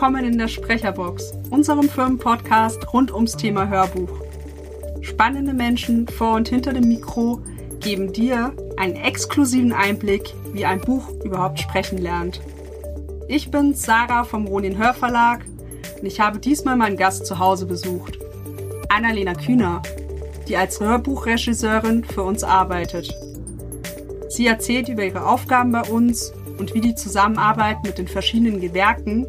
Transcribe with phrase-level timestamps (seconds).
[0.00, 4.08] Willkommen in der Sprecherbox, unserem Firmenpodcast rund ums Thema Hörbuch.
[5.02, 7.42] Spannende Menschen vor und hinter dem Mikro
[7.80, 12.40] geben dir einen exklusiven Einblick, wie ein Buch überhaupt sprechen lernt.
[13.28, 15.44] Ich bin Sarah vom Ronin Hörverlag
[16.00, 18.18] und ich habe diesmal meinen Gast zu Hause besucht.
[18.88, 19.82] Annalena Kühner,
[20.48, 23.14] die als Hörbuchregisseurin für uns arbeitet.
[24.30, 29.26] Sie erzählt über ihre Aufgaben bei uns und wie die Zusammenarbeit mit den verschiedenen Gewerken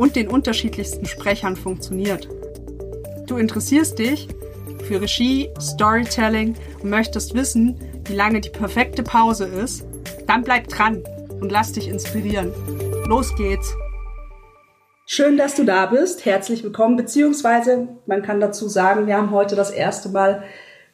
[0.00, 2.26] und den unterschiedlichsten Sprechern funktioniert.
[3.26, 4.28] Du interessierst dich
[4.84, 9.84] für Regie, Storytelling und möchtest wissen, wie lange die perfekte Pause ist?
[10.26, 11.04] Dann bleib dran
[11.42, 12.50] und lass dich inspirieren.
[13.08, 13.74] Los geht's!
[15.04, 16.24] Schön, dass du da bist.
[16.24, 16.96] Herzlich willkommen.
[16.96, 20.44] Beziehungsweise, man kann dazu sagen, wir haben heute das erste Mal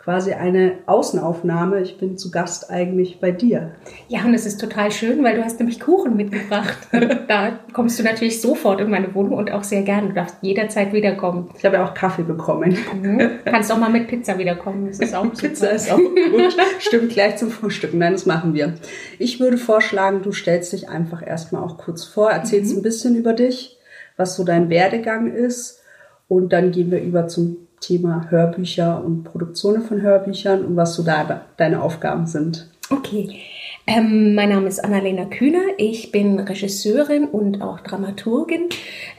[0.06, 1.80] quasi eine Außenaufnahme.
[1.80, 3.72] Ich bin zu Gast eigentlich bei dir.
[4.06, 6.78] Ja, und es ist total schön, weil du hast nämlich Kuchen mitgebracht.
[7.28, 10.06] da kommst du natürlich sofort in meine Wohnung und auch sehr gerne.
[10.06, 11.50] Du darfst jederzeit wiederkommen.
[11.58, 12.78] Ich habe ja auch Kaffee bekommen.
[12.94, 13.30] Mhm.
[13.46, 14.86] Kannst auch mal mit Pizza wiederkommen.
[14.86, 16.56] Das ist auch Pizza ist auch gut.
[16.78, 17.92] Stimmt, gleich zum Frühstück.
[17.92, 18.74] Nein, das machen wir.
[19.18, 22.78] Ich würde vorschlagen, du stellst dich einfach erstmal auch kurz vor, erzählst mhm.
[22.78, 23.76] ein bisschen über dich,
[24.16, 25.82] was so dein Werdegang ist
[26.28, 31.02] und dann gehen wir über zum Thema Hörbücher und Produktionen von Hörbüchern und was so
[31.02, 32.68] da deine Aufgaben sind.
[32.90, 33.40] Okay.
[33.88, 35.62] Ähm, mein Name ist Annalena Kühner.
[35.78, 38.68] Ich bin Regisseurin und auch Dramaturgin.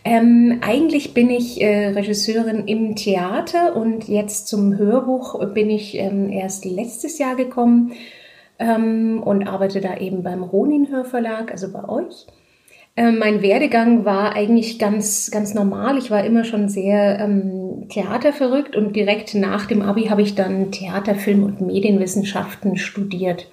[0.03, 6.29] Ähm, eigentlich bin ich äh, Regisseurin im Theater und jetzt zum Hörbuch bin ich ähm,
[6.29, 7.93] erst letztes Jahr gekommen
[8.59, 12.27] ähm, und arbeite da eben beim Ronin Hörverlag, also bei euch.
[12.97, 15.99] Ähm, mein Werdegang war eigentlich ganz, ganz normal.
[15.99, 20.71] Ich war immer schon sehr ähm, theaterverrückt und direkt nach dem Abi habe ich dann
[20.71, 23.47] Theater, Film und Medienwissenschaften studiert.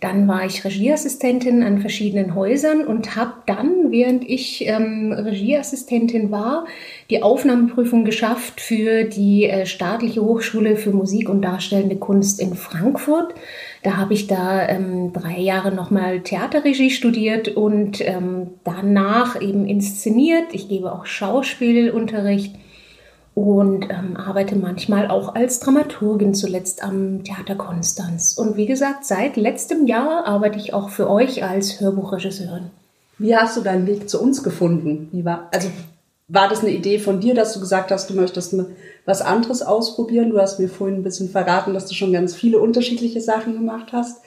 [0.00, 6.66] Dann war ich Regieassistentin an verschiedenen Häusern und habe dann, während ich ähm, Regieassistentin war,
[7.10, 13.34] die Aufnahmeprüfung geschafft für die äh, staatliche Hochschule für Musik und Darstellende Kunst in Frankfurt.
[13.82, 20.46] Da habe ich da ähm, drei Jahre nochmal Theaterregie studiert und ähm, danach eben inszeniert.
[20.52, 22.56] Ich gebe auch Schauspielunterricht
[23.34, 28.36] und ähm, arbeite manchmal auch als Dramaturgin zuletzt am Theater Konstanz.
[28.36, 32.70] Und wie gesagt, seit letztem Jahr arbeite ich auch für euch als Hörbuchregisseurin.
[33.18, 35.08] Wie hast du deinen Weg zu uns gefunden?
[35.12, 35.68] Wie war, also
[36.28, 38.54] war das eine Idee von dir, dass du gesagt hast, du möchtest
[39.06, 40.30] was anderes ausprobieren?
[40.30, 43.92] Du hast mir vorhin ein bisschen verraten, dass du schon ganz viele unterschiedliche Sachen gemacht
[43.92, 44.22] hast.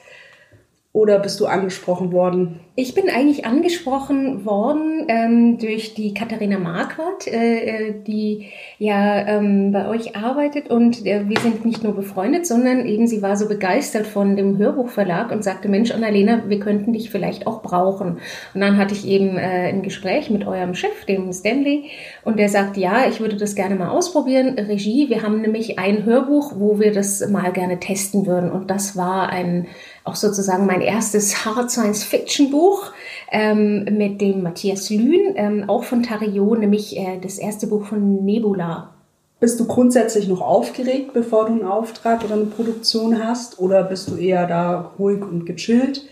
[0.94, 2.60] Oder bist du angesprochen worden?
[2.74, 8.48] Ich bin eigentlich angesprochen worden ähm, durch die Katharina Marquardt, äh, äh, die
[8.78, 13.22] ja ähm, bei euch arbeitet und äh, wir sind nicht nur befreundet, sondern eben sie
[13.22, 17.62] war so begeistert von dem Hörbuchverlag und sagte, Mensch, Annalena, wir könnten dich vielleicht auch
[17.62, 18.18] brauchen.
[18.52, 21.90] Und dann hatte ich eben äh, ein Gespräch mit eurem Chef, dem Stanley,
[22.22, 24.58] und der sagt, ja, ich würde das gerne mal ausprobieren.
[24.58, 28.50] Regie, wir haben nämlich ein Hörbuch, wo wir das mal gerne testen würden.
[28.50, 29.68] Und das war ein
[30.04, 32.92] auch sozusagen mein erstes Hard Science Fiction Buch
[33.30, 38.24] ähm, mit dem Matthias Lühn, ähm, auch von Tariot, nämlich äh, das erste Buch von
[38.24, 38.90] Nebula.
[39.40, 43.58] Bist du grundsätzlich noch aufgeregt, bevor du einen Auftrag oder eine Produktion hast?
[43.58, 46.06] Oder bist du eher da ruhig und gechillt?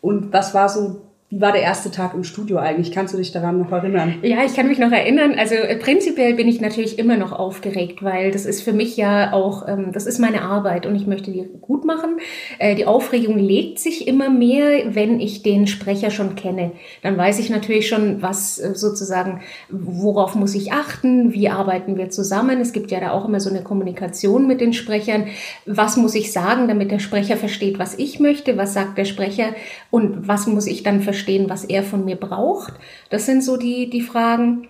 [0.00, 1.00] Und was war so
[1.32, 2.92] wie war der erste Tag im Studio eigentlich?
[2.92, 4.16] Kannst du dich daran noch erinnern?
[4.20, 5.34] Ja, ich kann mich noch erinnern.
[5.38, 9.32] Also äh, prinzipiell bin ich natürlich immer noch aufgeregt, weil das ist für mich ja
[9.32, 12.18] auch, ähm, das ist meine Arbeit und ich möchte die gut machen.
[12.58, 16.72] Äh, die Aufregung legt sich immer mehr, wenn ich den Sprecher schon kenne.
[17.00, 19.40] Dann weiß ich natürlich schon, was äh, sozusagen,
[19.70, 22.60] worauf muss ich achten, wie arbeiten wir zusammen.
[22.60, 25.28] Es gibt ja da auch immer so eine Kommunikation mit den Sprechern.
[25.64, 28.58] Was muss ich sagen, damit der Sprecher versteht, was ich möchte?
[28.58, 29.54] Was sagt der Sprecher?
[29.90, 31.21] Und was muss ich dann verstehen?
[31.22, 32.74] Verstehen, was er von mir braucht.
[33.10, 34.68] Das sind so die, die Fragen.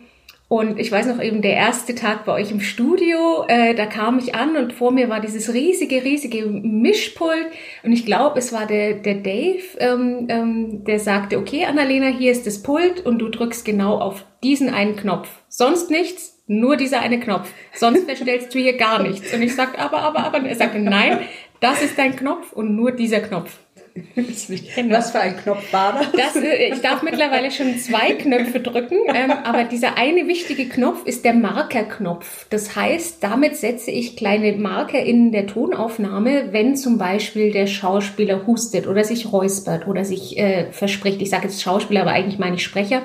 [0.48, 4.18] Und ich weiß noch eben, der erste Tag bei euch im Studio, äh, da kam
[4.18, 7.46] ich an und vor mir war dieses riesige, riesige Mischpult.
[7.82, 12.30] Und ich glaube, es war der, der Dave, ähm, ähm, der sagte, okay, Annalena, hier
[12.30, 15.30] ist das Pult und du drückst genau auf diesen einen Knopf.
[15.48, 17.50] Sonst nichts, nur dieser eine Knopf.
[17.72, 19.32] Sonst verstellst du hier gar nichts.
[19.32, 20.40] Und ich sagte, aber, aber, aber.
[20.40, 21.20] Und er sagte, nein,
[21.60, 23.58] das ist dein Knopf und nur dieser Knopf.
[24.88, 26.34] Was für ein Knopf war das?
[26.34, 31.04] das äh, ich darf mittlerweile schon zwei Knöpfe drücken, ähm, aber dieser eine wichtige Knopf
[31.04, 32.46] ist der Markerknopf.
[32.48, 38.46] Das heißt, damit setze ich kleine Marker in der Tonaufnahme, wenn zum Beispiel der Schauspieler
[38.46, 41.20] hustet oder sich räuspert oder sich äh, verspricht.
[41.20, 43.02] Ich sage jetzt Schauspieler, aber eigentlich meine ich Sprecher.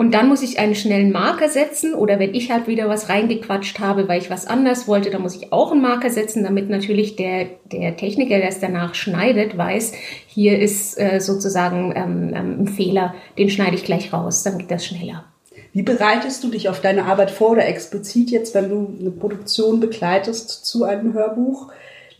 [0.00, 3.80] Und dann muss ich einen schnellen Marker setzen oder wenn ich halt wieder was reingequatscht
[3.80, 7.16] habe, weil ich was anders wollte, dann muss ich auch einen Marker setzen, damit natürlich
[7.16, 9.92] der, der Techniker, der es danach schneidet, weiß,
[10.26, 14.70] hier ist äh, sozusagen ähm, ähm, ein Fehler, den schneide ich gleich raus, dann geht
[14.70, 15.26] das schneller.
[15.74, 19.80] Wie bereitest du dich auf deine Arbeit vor oder explizit jetzt, wenn du eine Produktion
[19.80, 21.70] begleitest zu einem Hörbuch?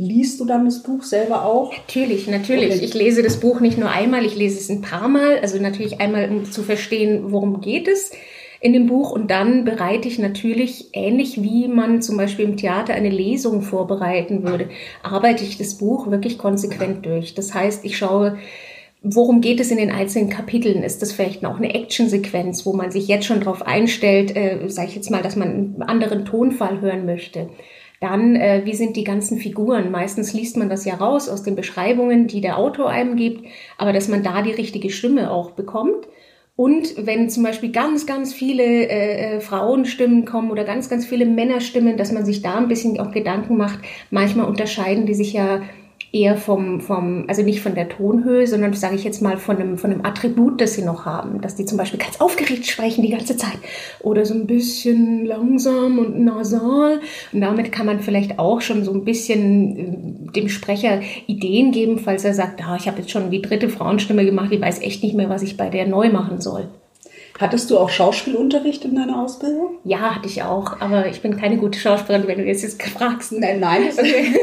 [0.02, 1.76] Liest du dann das Buch selber auch?
[1.76, 2.76] Natürlich, natürlich.
[2.76, 2.84] Okay.
[2.86, 5.38] Ich lese das Buch nicht nur einmal, ich lese es ein paar Mal.
[5.40, 8.10] Also natürlich einmal, um zu verstehen, worum geht es
[8.62, 9.10] in dem Buch.
[9.10, 14.42] Und dann bereite ich natürlich, ähnlich wie man zum Beispiel im Theater eine Lesung vorbereiten
[14.42, 14.70] würde,
[15.02, 17.34] arbeite ich das Buch wirklich konsequent durch.
[17.34, 18.38] Das heißt, ich schaue,
[19.02, 20.82] Worum geht es in den einzelnen Kapiteln?
[20.82, 24.88] Ist das vielleicht noch eine Actionsequenz, wo man sich jetzt schon darauf einstellt, äh, sage
[24.88, 27.48] ich jetzt mal, dass man einen anderen Tonfall hören möchte?
[28.00, 29.90] Dann, äh, wie sind die ganzen Figuren?
[29.90, 33.92] Meistens liest man das ja raus aus den Beschreibungen, die der Autor einem gibt, aber
[33.92, 36.08] dass man da die richtige Stimme auch bekommt.
[36.56, 41.24] Und wenn zum Beispiel ganz, ganz viele äh, äh, Frauenstimmen kommen oder ganz, ganz viele
[41.24, 43.78] Männerstimmen, dass man sich da ein bisschen auch Gedanken macht.
[44.10, 45.62] Manchmal unterscheiden die sich ja
[46.12, 49.78] eher vom, vom, also nicht von der Tonhöhe, sondern sage ich jetzt mal von einem,
[49.78, 51.40] von einem Attribut, das sie noch haben.
[51.40, 53.58] Dass die zum Beispiel ganz aufgeregt sprechen die ganze Zeit
[54.00, 57.00] oder so ein bisschen langsam und nasal.
[57.32, 61.98] Und damit kann man vielleicht auch schon so ein bisschen äh, dem Sprecher Ideen geben,
[61.98, 65.02] falls er sagt, ah, ich habe jetzt schon die dritte Frauenstimme gemacht, ich weiß echt
[65.02, 66.68] nicht mehr, was ich bei der neu machen soll.
[67.40, 69.78] Hattest du auch Schauspielunterricht in deiner Ausbildung?
[69.84, 73.32] Ja, hatte ich auch, aber ich bin keine gute Schauspielerin, wenn du jetzt jetzt fragst.
[73.32, 73.84] Nein, nein.
[73.98, 74.34] Okay.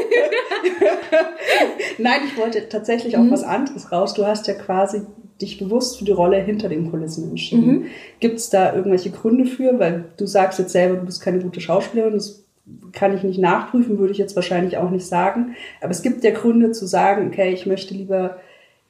[1.98, 3.30] nein, ich wollte tatsächlich auch mhm.
[3.30, 4.14] was anderes raus.
[4.14, 5.02] Du hast ja quasi
[5.40, 7.70] dich bewusst für die Rolle hinter den Kulissen entschieden.
[7.70, 7.86] Mhm.
[8.18, 9.78] Gibt es da irgendwelche Gründe für?
[9.78, 12.14] Weil du sagst jetzt selber, du bist keine gute Schauspielerin.
[12.14, 12.44] Das
[12.92, 15.54] kann ich nicht nachprüfen, würde ich jetzt wahrscheinlich auch nicht sagen.
[15.80, 18.38] Aber es gibt ja Gründe zu sagen, okay, ich möchte lieber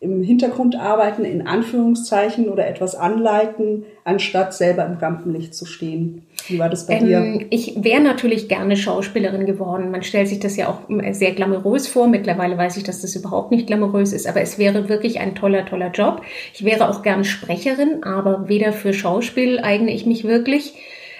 [0.00, 6.22] im Hintergrund arbeiten, in Anführungszeichen, oder etwas anleiten, anstatt selber im Rampenlicht zu stehen.
[6.46, 7.46] Wie war das bei ähm, dir?
[7.50, 9.90] Ich wäre natürlich gerne Schauspielerin geworden.
[9.90, 10.80] Man stellt sich das ja auch
[11.12, 12.06] sehr glamourös vor.
[12.06, 15.66] Mittlerweile weiß ich, dass das überhaupt nicht glamourös ist, aber es wäre wirklich ein toller,
[15.66, 16.22] toller Job.
[16.54, 20.74] Ich wäre auch gerne Sprecherin, aber weder für Schauspiel eigne ich mich wirklich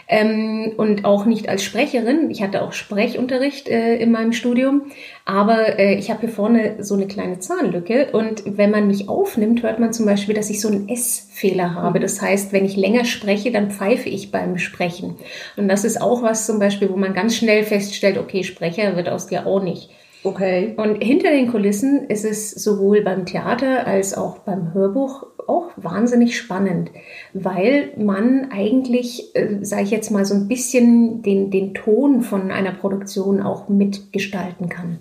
[0.08, 2.31] ähm, und auch nicht als Sprecherin.
[2.31, 4.90] Ich hatte auch Sprechunterricht äh, in meinem Studium,
[5.25, 9.62] aber äh, ich habe hier vorne so eine kleine Zahnlücke und wenn man mich aufnimmt,
[9.62, 12.00] hört man zum Beispiel, dass ich so einen S-Fehler habe.
[12.00, 15.16] Das heißt, wenn ich länger spreche, dann pfeife ich beim Sprechen.
[15.56, 19.08] Und das ist auch was zum Beispiel, wo man ganz schnell feststellt, okay, Sprecher wird
[19.08, 19.90] aus dir auch nicht.
[20.25, 20.75] Okay.
[20.76, 26.37] Und hinter den Kulissen ist es sowohl beim Theater als auch beim Hörbuch auch wahnsinnig
[26.37, 26.91] spannend,
[27.32, 32.50] weil man eigentlich, äh, sage ich jetzt mal, so ein bisschen den, den Ton von
[32.50, 35.00] einer Produktion auch mitgestalten kann.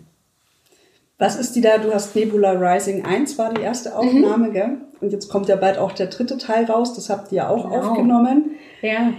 [1.17, 1.79] Was ist die da?
[1.79, 4.53] Du hast Nebula Rising 1 war die erste Aufnahme, mhm.
[4.53, 4.77] gell?
[5.01, 6.93] Und jetzt kommt ja bald auch der dritte Teil raus.
[6.93, 7.91] Das habt ihr auch genau.
[7.91, 8.51] aufgenommen.
[8.81, 9.13] Ja.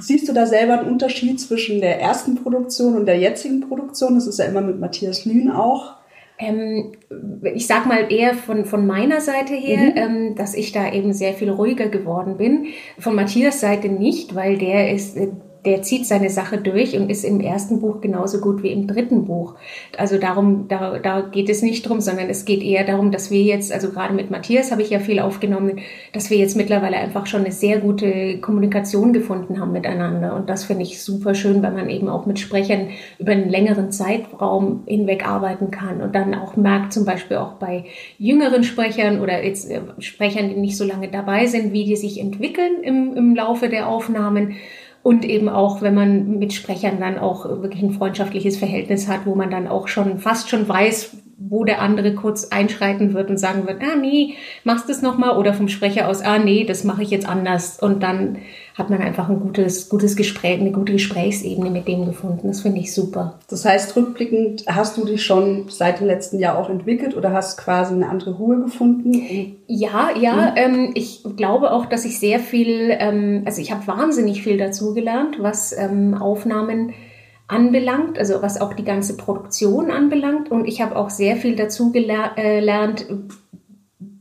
[0.00, 4.14] Siehst du da selber einen Unterschied zwischen der ersten Produktion und der jetzigen Produktion?
[4.14, 5.96] Das ist ja immer mit Matthias Lühn auch.
[6.38, 6.92] Ähm,
[7.54, 9.96] ich sag mal eher von, von meiner Seite her, mhm.
[9.96, 12.66] ähm, dass ich da eben sehr viel ruhiger geworden bin.
[12.98, 15.28] Von Matthias Seite nicht, weil der ist, äh,
[15.64, 19.24] der zieht seine Sache durch und ist im ersten Buch genauso gut wie im dritten
[19.24, 19.54] Buch.
[19.96, 23.42] Also darum, da, da geht es nicht drum, sondern es geht eher darum, dass wir
[23.42, 25.80] jetzt, also gerade mit Matthias habe ich ja viel aufgenommen,
[26.12, 30.34] dass wir jetzt mittlerweile einfach schon eine sehr gute Kommunikation gefunden haben miteinander.
[30.36, 32.88] Und das finde ich super schön, weil man eben auch mit Sprechern
[33.18, 37.84] über einen längeren Zeitraum hinweg arbeiten kann und dann auch merkt, zum Beispiel auch bei
[38.18, 42.20] jüngeren Sprechern oder jetzt äh, Sprechern, die nicht so lange dabei sind, wie die sich
[42.20, 44.56] entwickeln im, im Laufe der Aufnahmen
[45.02, 49.34] und eben auch, wenn man mit Sprechern dann auch wirklich ein freundschaftliches Verhältnis hat, wo
[49.34, 53.66] man dann auch schon fast schon weiß, wo der andere kurz einschreiten wird und sagen
[53.68, 57.10] wird, ah nee, machst das nochmal oder vom Sprecher aus, ah nee, das mache ich
[57.10, 58.38] jetzt anders und dann
[58.74, 62.46] hat man einfach ein gutes, gutes Gespräch, eine gute Gesprächsebene mit dem gefunden.
[62.46, 63.38] Das finde ich super.
[63.50, 67.58] Das heißt, rückblickend hast du dich schon seit dem letzten Jahr auch entwickelt oder hast
[67.58, 69.56] quasi eine andere Ruhe gefunden?
[69.66, 70.52] Ja, ja.
[70.52, 70.56] Mhm.
[70.56, 75.38] Ähm, ich glaube auch, dass ich sehr viel, ähm, also ich habe wahnsinnig viel dazugelernt,
[75.40, 76.94] was ähm, Aufnahmen
[77.48, 80.50] anbelangt, also was auch die ganze Produktion anbelangt.
[80.50, 83.16] Und ich habe auch sehr viel dazu gelernt, äh,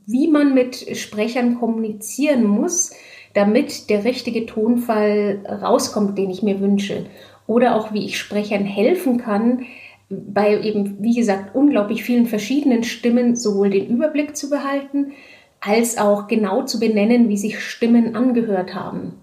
[0.05, 2.91] wie man mit Sprechern kommunizieren muss,
[3.34, 7.05] damit der richtige Tonfall rauskommt, den ich mir wünsche.
[7.46, 9.65] Oder auch, wie ich Sprechern helfen kann,
[10.10, 15.12] bei eben, wie gesagt, unglaublich vielen verschiedenen Stimmen sowohl den Überblick zu behalten,
[15.60, 19.15] als auch genau zu benennen, wie sich Stimmen angehört haben.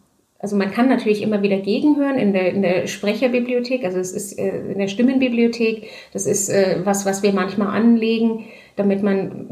[0.44, 4.38] Also man kann natürlich immer wieder gegenhören in der, in der Sprecherbibliothek, also es ist
[4.38, 8.44] äh, in der Stimmenbibliothek, das ist äh, was, was wir manchmal anlegen,
[8.76, 9.48] damit man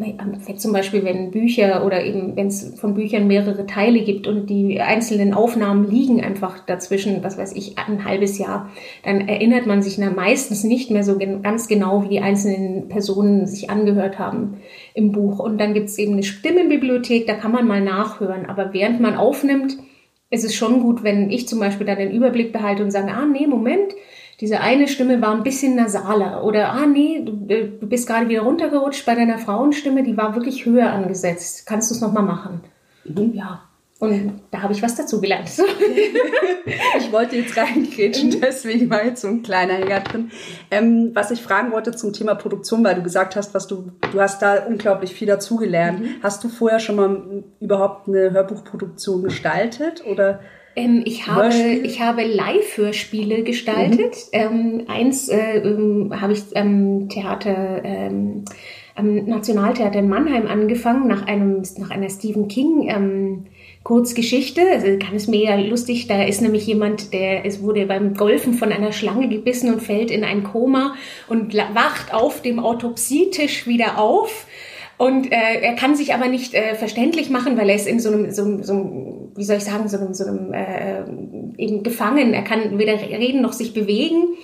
[0.58, 4.82] zum Beispiel, wenn Bücher oder eben wenn es von Büchern mehrere Teile gibt und die
[4.82, 8.68] einzelnen Aufnahmen liegen einfach dazwischen, was weiß ich, ein halbes Jahr,
[9.02, 13.70] dann erinnert man sich meistens nicht mehr so ganz genau, wie die einzelnen Personen sich
[13.70, 14.58] angehört haben
[14.92, 15.38] im Buch.
[15.38, 19.16] Und dann gibt es eben eine Stimmenbibliothek, da kann man mal nachhören, aber während man
[19.16, 19.78] aufnimmt,
[20.32, 23.26] es ist schon gut, wenn ich zum Beispiel dann den Überblick behalte und sage, ah
[23.26, 23.92] nee, Moment,
[24.40, 28.30] diese eine Stimme war ein bisschen nasaler oder ah nee, du, äh, du bist gerade
[28.30, 31.66] wieder runtergerutscht bei deiner Frauenstimme, die war wirklich höher angesetzt.
[31.66, 32.62] Kannst du es nochmal machen?
[33.04, 33.34] Mhm.
[33.34, 33.68] Ja.
[34.02, 35.48] Und da habe ich was dazu gelernt.
[36.98, 38.40] ich wollte jetzt reingrätschen, mhm.
[38.40, 40.32] deswegen war jetzt so ein kleiner Hänger drin.
[40.72, 44.20] Ähm, was ich fragen wollte zum Thema Produktion, weil du gesagt hast, was du, du
[44.20, 46.00] hast da unglaublich viel dazugelernt.
[46.00, 46.06] Mhm.
[46.20, 50.40] Hast du vorher schon mal überhaupt eine Hörbuchproduktion gestaltet oder?
[50.74, 54.16] Ähm, ich, habe, ich habe Live-Hörspiele gestaltet.
[54.32, 54.40] Mhm.
[54.40, 58.46] Ähm, eins äh, ähm, habe ich am Theater, ähm,
[58.96, 63.44] am Nationaltheater in Mannheim angefangen, nach, einem, nach einer Stephen King ähm,
[63.84, 64.62] Kurzgeschichte.
[64.70, 66.06] Also ganz mega lustig.
[66.06, 70.10] Da ist nämlich jemand, der es wurde beim Golfen von einer Schlange gebissen und fällt
[70.10, 70.94] in ein Koma
[71.28, 74.46] und wacht auf dem Autopsietisch wieder auf
[75.02, 78.10] und äh, er kann sich aber nicht äh, verständlich machen, weil er ist in so
[78.10, 81.02] einem, so, so wie soll ich sagen, so einem, so einem äh,
[81.58, 82.32] eben gefangen.
[82.34, 84.36] Er kann weder reden noch sich bewegen.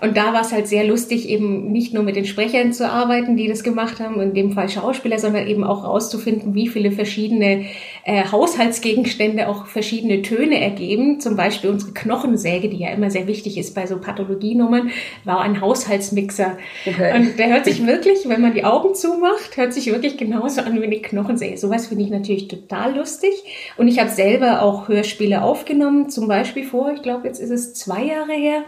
[0.00, 3.36] Und da war es halt sehr lustig, eben nicht nur mit den Sprechern zu arbeiten,
[3.36, 7.66] die das gemacht haben, in dem Fall Schauspieler, sondern eben auch rauszufinden, wie viele verschiedene
[8.06, 11.18] äh, Haushaltsgegenstände auch verschiedene Töne ergeben.
[11.18, 14.92] Zum Beispiel unsere Knochensäge, die ja immer sehr wichtig ist bei so Pathologienummern,
[15.24, 16.56] war ein Haushaltsmixer.
[16.86, 17.16] Okay.
[17.16, 20.80] Und der hört sich wirklich, wenn man die Augen zumacht, hört sich wirklich genauso an
[20.80, 21.58] wie eine Knochensäge.
[21.58, 23.32] Sowas finde ich natürlich total lustig.
[23.76, 27.74] Und ich habe selber auch Hörspiele aufgenommen, zum Beispiel vor, ich glaube, jetzt ist es
[27.74, 28.62] zwei Jahre her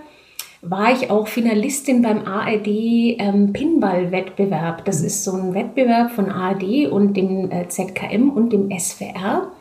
[0.60, 4.84] war ich auch Finalistin beim ARD ähm, Pinball-Wettbewerb.
[4.84, 9.52] Das ist so ein Wettbewerb von ARD und dem äh, ZKM und dem SWR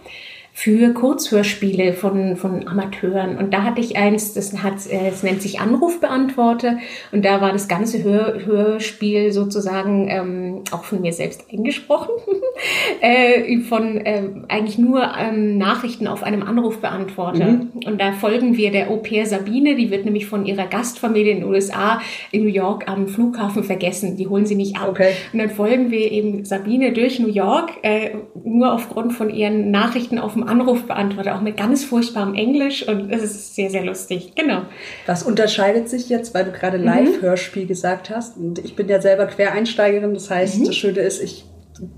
[0.59, 3.37] für Kurzhörspiele von, von Amateuren.
[3.37, 6.79] Und da hatte ich eins, das, hat, äh, es nennt sich Anrufbeantworter.
[7.11, 12.09] Und da war das ganze Hör, Hörspiel sozusagen ähm, auch von mir selbst eingesprochen.
[13.01, 17.45] äh, von äh, eigentlich nur ähm, Nachrichten auf einem Anrufbeantworter.
[17.45, 17.69] Mhm.
[17.85, 21.49] Und da folgen wir der Au-pair Sabine, die wird nämlich von ihrer Gastfamilie in den
[21.49, 24.17] USA in New York am Flughafen vergessen.
[24.17, 24.89] Die holen sie nicht ab.
[24.89, 25.11] Okay.
[25.31, 30.17] Und dann folgen wir eben Sabine durch New York, äh, nur aufgrund von ihren Nachrichten
[30.17, 34.33] auf dem Anruf beantwortet, auch mit ganz furchtbarem Englisch und es ist sehr, sehr lustig.
[34.35, 34.63] Genau.
[35.05, 36.85] Was unterscheidet sich jetzt, weil du gerade mhm.
[36.85, 37.67] Live-Hörspiel mhm.
[37.67, 40.65] gesagt hast und ich bin ja selber Quereinsteigerin, das heißt, mhm.
[40.65, 41.45] das Schöne ist, ich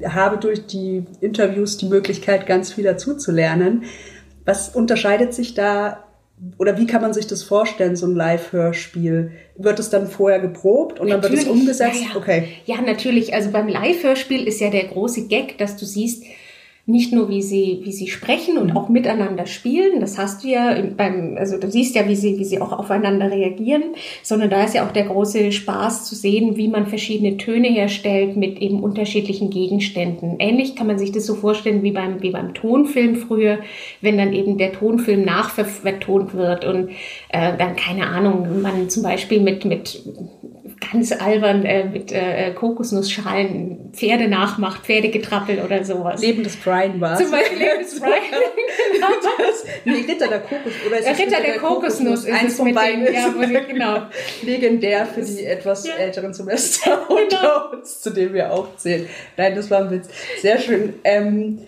[0.06, 3.84] habe durch die Interviews die Möglichkeit, ganz viel dazuzulernen.
[4.46, 6.04] Was unterscheidet sich da
[6.58, 9.32] oder wie kann man sich das vorstellen, so ein Live-Hörspiel?
[9.58, 11.22] Wird es dann vorher geprobt und natürlich.
[11.22, 12.02] dann wird es umgesetzt?
[12.02, 12.16] Ja, ja.
[12.16, 12.48] Okay.
[12.66, 13.34] Ja, natürlich.
[13.34, 16.24] Also beim Live-Hörspiel ist ja der große Gag, dass du siehst,
[16.90, 20.76] nicht nur wie sie, wie sie sprechen und auch miteinander spielen, das hast du ja
[20.98, 23.84] beim, also du siehst ja, wie sie, wie sie auch aufeinander reagieren,
[24.24, 28.36] sondern da ist ja auch der große Spaß zu sehen, wie man verschiedene Töne herstellt
[28.36, 30.38] mit eben unterschiedlichen Gegenständen.
[30.40, 33.60] Ähnlich kann man sich das so vorstellen wie beim, wie beim Tonfilm früher,
[34.02, 36.90] wenn dann eben der Tonfilm nachvertont wird und
[37.30, 40.02] äh, dann keine Ahnung, man zum Beispiel mit, mit
[40.80, 46.22] ganz albern äh, mit äh, Kokosnussschalen Pferde nachmacht, Pferdegetrappel oder sowas.
[46.22, 48.14] Leben des Brian war Zum Beispiel Leben des Brian.
[49.86, 52.74] nee, Ritter der Kokos oder ist Ritter, Ritter der, der Kokosnuss, Kokosnuss ist Eins von
[52.74, 54.02] beiden den, ja, ich, genau.
[54.44, 55.96] legendär für die etwas ja.
[55.96, 57.22] älteren Semester genau.
[57.22, 59.08] unter uns, zu dem wir auch zählen.
[59.38, 60.10] Nein, das war ein Witz.
[60.42, 60.94] Sehr schön.
[61.04, 61.60] Ähm,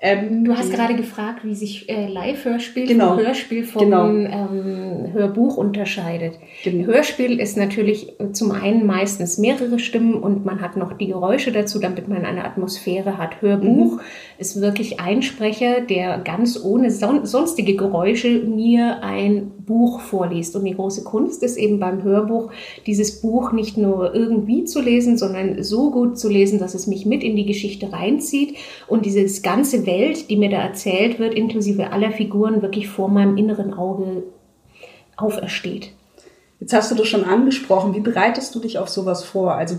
[0.00, 3.16] ähm, du hast gerade gefragt, wie sich äh, Live-Hörspiel genau.
[3.16, 4.06] vom Hörspiel vom genau.
[4.08, 6.38] ähm, Hörbuch unterscheidet.
[6.62, 6.86] Genau.
[6.86, 11.80] Hörspiel ist natürlich zum einen meistens mehrere Stimmen und man hat noch die Geräusche dazu,
[11.80, 13.42] damit man eine Atmosphäre hat.
[13.42, 14.00] Hörbuch mhm.
[14.38, 20.56] ist wirklich ein Sprecher, der ganz ohne son sonstige Geräusche mir ein Buch vorliest.
[20.56, 22.50] Und die große Kunst ist eben beim Hörbuch,
[22.86, 27.06] dieses Buch nicht nur irgendwie zu lesen, sondern so gut zu lesen, dass es mich
[27.06, 28.56] mit in die Geschichte reinzieht
[28.88, 33.36] und dieses ganze Welt, die mir da erzählt wird, inklusive aller Figuren, wirklich vor meinem
[33.36, 34.24] inneren Auge
[35.16, 35.92] aufersteht.
[36.60, 37.94] Jetzt hast du das schon angesprochen.
[37.94, 39.52] Wie bereitest du dich auf sowas vor?
[39.52, 39.76] Also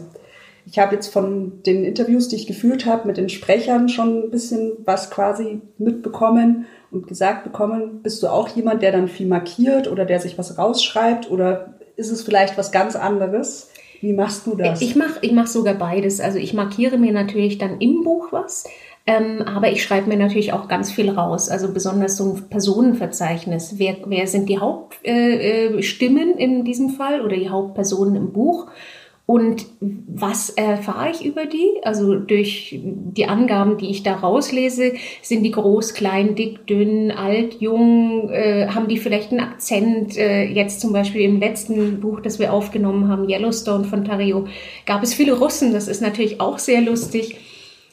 [0.66, 4.32] ich habe jetzt von den Interviews, die ich geführt habe, mit den Sprechern schon ein
[4.32, 8.02] bisschen was quasi mitbekommen und gesagt bekommen.
[8.02, 12.12] Bist du auch jemand, der dann viel markiert oder der sich was rausschreibt oder ist
[12.12, 13.70] es vielleicht was ganz anderes?
[14.02, 14.82] Wie machst du das?
[14.82, 16.22] Ich mache ich mach sogar beides.
[16.22, 18.64] Also ich markiere mir natürlich dann im Buch was.
[19.06, 23.76] Ähm, aber ich schreibe mir natürlich auch ganz viel raus, also besonders so ein Personenverzeichnis.
[23.78, 28.68] Wer, wer sind die Hauptstimmen äh, in diesem Fall oder die Hauptpersonen im Buch?
[29.30, 31.70] Und was erfahre ich über die?
[31.84, 37.62] Also durch die Angaben, die ich da rauslese, sind die groß, klein, dick, dünn, alt,
[37.62, 40.18] jung, äh, haben die vielleicht einen Akzent?
[40.18, 44.48] Äh, jetzt zum Beispiel im letzten Buch, das wir aufgenommen haben, Yellowstone von Tario,
[44.88, 45.74] gab es viele Russen.
[45.74, 47.38] Das ist natürlich auch sehr lustig.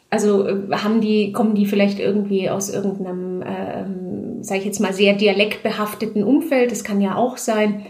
[0.09, 3.85] Also äh, haben die, kommen die vielleicht irgendwie aus irgendeinem äh,
[4.41, 6.71] sage ich jetzt mal, sehr dialektbehafteten Umfeld.
[6.71, 7.85] Das kann ja auch sein.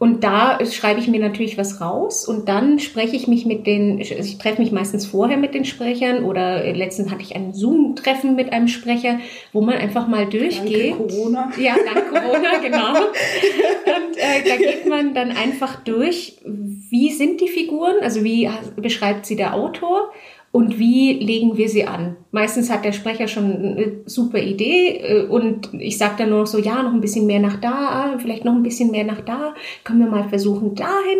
[0.00, 4.00] Und da schreibe ich mir natürlich was raus und dann spreche ich mich mit den,
[4.00, 8.50] ich treffe mich meistens vorher mit den Sprechern oder letztens hatte ich ein Zoom-Treffen mit
[8.50, 9.18] einem Sprecher,
[9.52, 10.98] wo man einfach mal durchgeht.
[10.98, 11.52] Dank Corona.
[11.58, 12.96] Ja, dank Corona, genau.
[12.96, 19.26] Und äh, da geht man dann einfach durch, wie sind die Figuren, also wie beschreibt
[19.26, 20.12] sie der Autor
[20.52, 22.16] und wie legen wir sie an?
[22.32, 26.58] Meistens hat der Sprecher schon eine super Idee äh, und ich sage dann nur so,
[26.58, 29.54] ja, noch ein bisschen mehr nach da, vielleicht noch ein bisschen mehr nach da,
[29.84, 31.18] können wir mal versuchen dahin.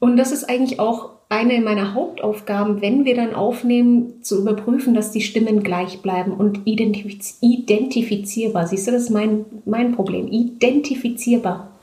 [0.00, 5.10] Und das ist eigentlich auch eine meiner Hauptaufgaben, wenn wir dann aufnehmen, zu überprüfen, dass
[5.10, 8.66] die Stimmen gleich bleiben und identifiz identifizierbar.
[8.66, 10.28] Siehst du, das ist mein, mein Problem.
[10.28, 11.75] Identifizierbar.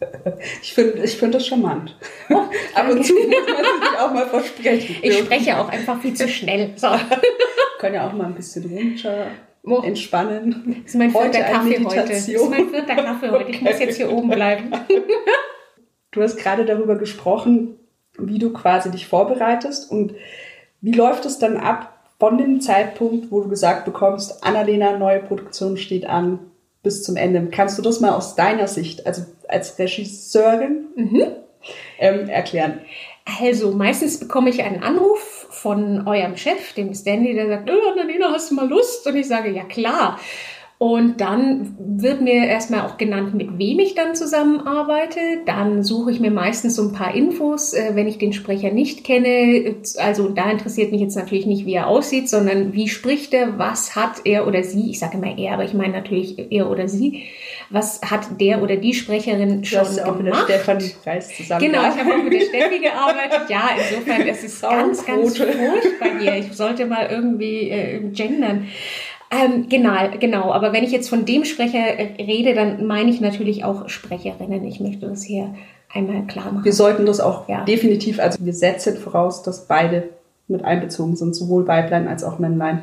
[0.62, 1.96] Ich finde ich find das charmant.
[2.30, 2.34] Oh,
[2.74, 4.96] Ab und zu muss man sich auch mal versprechen.
[5.02, 6.72] Ich spreche auch einfach viel zu schnell.
[6.76, 6.88] So.
[7.78, 9.26] Können ja auch mal ein bisschen runter
[9.82, 10.82] entspannen.
[10.84, 12.08] Das ist mein vierter Kaffee heute.
[12.08, 13.50] Das ist mein vierter Kaffee heute.
[13.50, 14.70] Ich muss jetzt hier oben bleiben.
[16.10, 17.78] Du hast gerade darüber gesprochen,
[18.18, 20.14] wie du quasi dich vorbereitest und
[20.80, 25.76] wie läuft es dann ab von dem Zeitpunkt, wo du gesagt bekommst, Annalena, neue Produktion
[25.76, 26.50] steht an,
[26.82, 27.48] bis zum Ende.
[27.50, 31.22] Kannst du das mal aus deiner Sicht, also als Regisseurin, mhm.
[31.98, 32.80] ähm, erklären?
[33.40, 38.30] Also, meistens bekomme ich einen Anruf von eurem Chef, dem Stanley, der sagt, oh, Annalena,
[38.32, 39.06] hast du mal Lust?
[39.06, 40.18] Und ich sage, ja klar.
[40.78, 45.18] Und dann wird mir erstmal auch genannt, mit wem ich dann zusammenarbeite.
[45.44, 49.02] Dann suche ich mir meistens so ein paar Infos, äh, wenn ich den Sprecher nicht
[49.02, 49.74] kenne.
[49.96, 53.96] Also da interessiert mich jetzt natürlich nicht, wie er aussieht, sondern wie spricht er, was
[53.96, 57.24] hat er oder sie, ich sage immer er, aber ich meine natürlich er oder sie,
[57.70, 60.42] was hat der oder die Sprecherin schon du hast auch gemacht.
[60.42, 61.60] mit der Stefanie Preis zusammen.
[61.60, 63.40] Genau, ich habe auch mit der Steffi gearbeitet.
[63.48, 66.36] Ja, insofern, es ist ganz, ganz furchtbar hier.
[66.36, 68.68] Ich sollte mal irgendwie äh, gendern.
[69.30, 70.52] Ähm, genau, genau.
[70.52, 71.80] Aber wenn ich jetzt von dem Sprecher
[72.18, 74.64] rede, dann meine ich natürlich auch Sprecherinnen.
[74.64, 75.54] Ich möchte das hier
[75.92, 76.64] einmal klar machen.
[76.64, 77.64] Wir sollten das auch ja.
[77.64, 80.10] definitiv, also wir setzen voraus, dass beide
[80.50, 82.82] mit einbezogen sind, sowohl Weiblein als auch Männlein.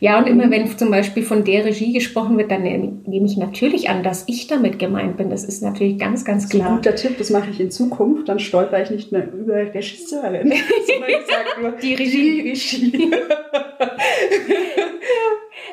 [0.00, 3.88] Ja, und immer wenn zum Beispiel von der Regie gesprochen wird, dann nehme ich natürlich
[3.88, 5.30] an, dass ich damit gemeint bin.
[5.30, 6.68] Das ist natürlich ganz, ganz klar.
[6.68, 10.50] Ein guter Tipp, das mache ich in Zukunft, dann stolper ich nicht mehr über Regisseurin.
[11.82, 12.42] die Regie.
[12.42, 13.10] Die Regie.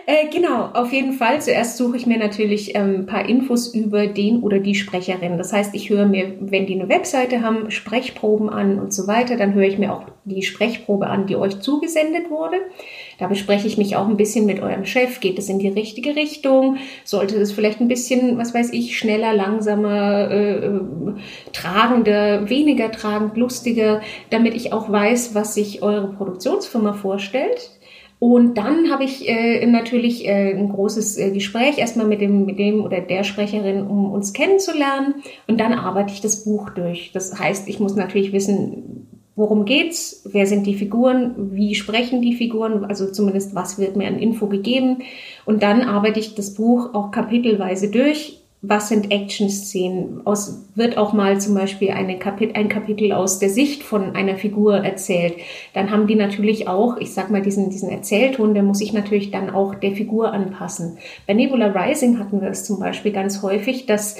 [0.06, 1.42] Äh, genau, auf jeden Fall.
[1.42, 5.38] Zuerst suche ich mir natürlich ähm, ein paar Infos über den oder die Sprecherin.
[5.38, 9.38] Das heißt, ich höre mir, wenn die eine Webseite haben, Sprechproben an und so weiter,
[9.38, 12.58] dann höre ich mir auch die Sprechprobe an, die euch zugesendet wurde.
[13.18, 15.22] Da bespreche ich mich auch ein bisschen mit eurem Chef.
[15.22, 16.78] Geht es in die richtige Richtung?
[17.06, 20.82] Sollte es vielleicht ein bisschen, was weiß ich, schneller, langsamer, äh, äh
[21.54, 27.72] tragender, weniger tragend, lustiger, damit ich auch weiß, was sich eure Produktionsfirma vorstellt
[28.24, 32.58] und dann habe ich äh, natürlich äh, ein großes äh, Gespräch erstmal mit dem, mit
[32.58, 35.16] dem oder der Sprecherin, um uns kennenzulernen.
[35.46, 37.12] Und dann arbeite ich das Buch durch.
[37.12, 42.36] Das heißt, ich muss natürlich wissen, worum geht's, wer sind die Figuren, wie sprechen die
[42.36, 45.00] Figuren, also zumindest was wird mir an Info gegeben.
[45.44, 50.26] Und dann arbeite ich das Buch auch kapitelweise durch was sind Action-Szenen?
[50.26, 54.38] Aus, wird auch mal zum Beispiel eine Kapit ein Kapitel aus der Sicht von einer
[54.38, 55.36] Figur erzählt.
[55.73, 59.32] Dann haben die natürlich auch, ich sag mal, diesen, diesen Erzählton, der muss sich natürlich
[59.32, 60.97] dann auch der Figur anpassen.
[61.28, 64.15] Bei Nebula Rising hatten wir es zum Beispiel ganz häufig, dass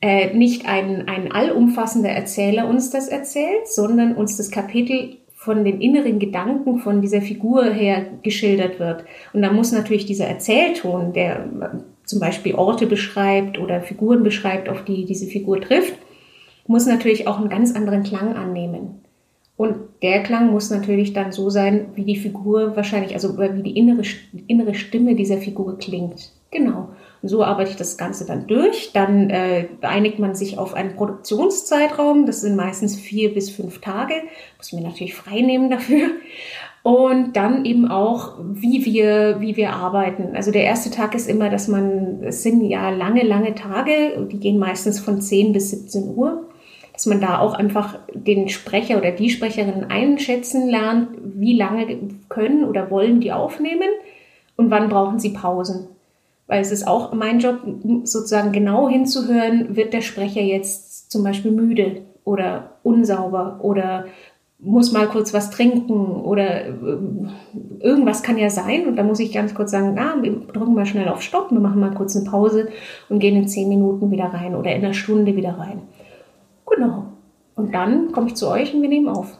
[0.00, 5.80] äh, nicht ein, ein allumfassender Erzähler uns das erzählt, sondern uns das Kapitel von den
[5.80, 9.04] inneren Gedanken von dieser Figur her geschildert wird.
[9.32, 11.82] Und da muss natürlich dieser Erzählton, der
[12.12, 15.94] zum Beispiel Orte beschreibt oder Figuren beschreibt, auf die diese Figur trifft,
[16.66, 19.00] muss natürlich auch einen ganz anderen Klang annehmen.
[19.56, 23.78] Und der Klang muss natürlich dann so sein, wie die Figur wahrscheinlich, also wie die
[23.78, 24.02] innere,
[24.46, 26.32] innere Stimme dieser Figur klingt.
[26.50, 26.90] Genau.
[27.22, 28.90] Und so arbeite ich das Ganze dann durch.
[28.92, 32.26] Dann äh, einigt man sich auf einen Produktionszeitraum.
[32.26, 34.14] Das sind meistens vier bis fünf Tage.
[34.58, 36.10] Muss ich mir natürlich frei nehmen dafür.
[36.82, 40.34] Und dann eben auch, wie wir, wie wir arbeiten.
[40.34, 44.40] Also der erste Tag ist immer, dass man, es sind ja lange, lange Tage, die
[44.40, 46.48] gehen meistens von 10 bis 17 Uhr,
[46.92, 52.64] dass man da auch einfach den Sprecher oder die Sprecherin einschätzen lernt, wie lange können
[52.64, 53.88] oder wollen die aufnehmen
[54.56, 55.86] und wann brauchen sie Pausen.
[56.48, 57.60] Weil es ist auch mein Job,
[58.02, 64.06] sozusagen genau hinzuhören, wird der Sprecher jetzt zum Beispiel müde oder unsauber oder
[64.64, 66.72] muss mal kurz was trinken oder äh,
[67.80, 70.86] irgendwas kann ja sein und da muss ich ganz kurz sagen, ah, wir drücken mal
[70.86, 72.68] schnell auf Stopp, wir machen mal kurz eine Pause
[73.08, 75.82] und gehen in zehn Minuten wieder rein oder in einer Stunde wieder rein.
[76.70, 77.06] Genau.
[77.56, 79.36] Und dann komme ich zu euch und wir nehmen auf.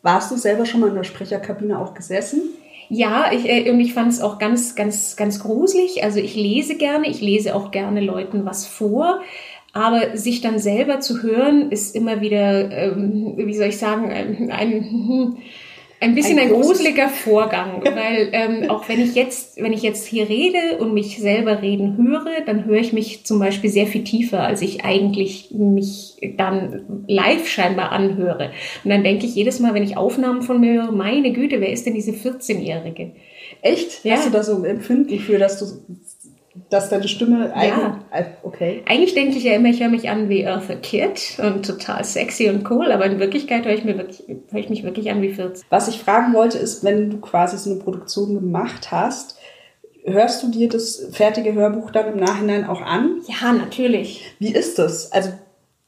[0.00, 2.40] Warst du selber schon mal in der Sprecherkabine auch gesessen?
[2.88, 6.02] Ja, ich, äh, und ich fand es auch ganz, ganz, ganz gruselig.
[6.02, 9.20] Also ich lese gerne, ich lese auch gerne Leuten was vor.
[9.72, 14.50] Aber sich dann selber zu hören, ist immer wieder, ähm, wie soll ich sagen, ein,
[14.50, 15.38] ein
[16.02, 20.04] ein bisschen ein, ein gruseliger Vorgang, weil ähm, auch wenn ich jetzt, wenn ich jetzt
[20.04, 24.02] hier rede und mich selber reden höre, dann höre ich mich zum Beispiel sehr viel
[24.02, 28.50] tiefer, als ich eigentlich mich dann live scheinbar anhöre.
[28.82, 31.70] Und dann denke ich jedes Mal, wenn ich Aufnahmen von mir höre, meine Güte, wer
[31.70, 33.12] ist denn diese 14-Jährige?
[33.62, 34.04] Echt?
[34.04, 34.16] Ja.
[34.16, 35.94] Hast du da so ein Empfinden für, dass du
[36.68, 38.00] dass deine Stimme ja.
[38.42, 38.82] okay.
[38.86, 42.50] Eigentlich denke ich ja immer, ich höre mich an wie Eartha Kitt und total sexy
[42.50, 45.32] und cool, aber in Wirklichkeit höre ich, mir wirklich, höre ich mich wirklich an wie
[45.32, 45.64] 14.
[45.70, 49.38] Was ich fragen wollte, ist, wenn du quasi so eine Produktion gemacht hast,
[50.04, 53.22] hörst du dir das fertige Hörbuch dann im Nachhinein auch an?
[53.26, 54.34] Ja, natürlich.
[54.38, 55.10] Wie ist das?
[55.10, 55.30] Also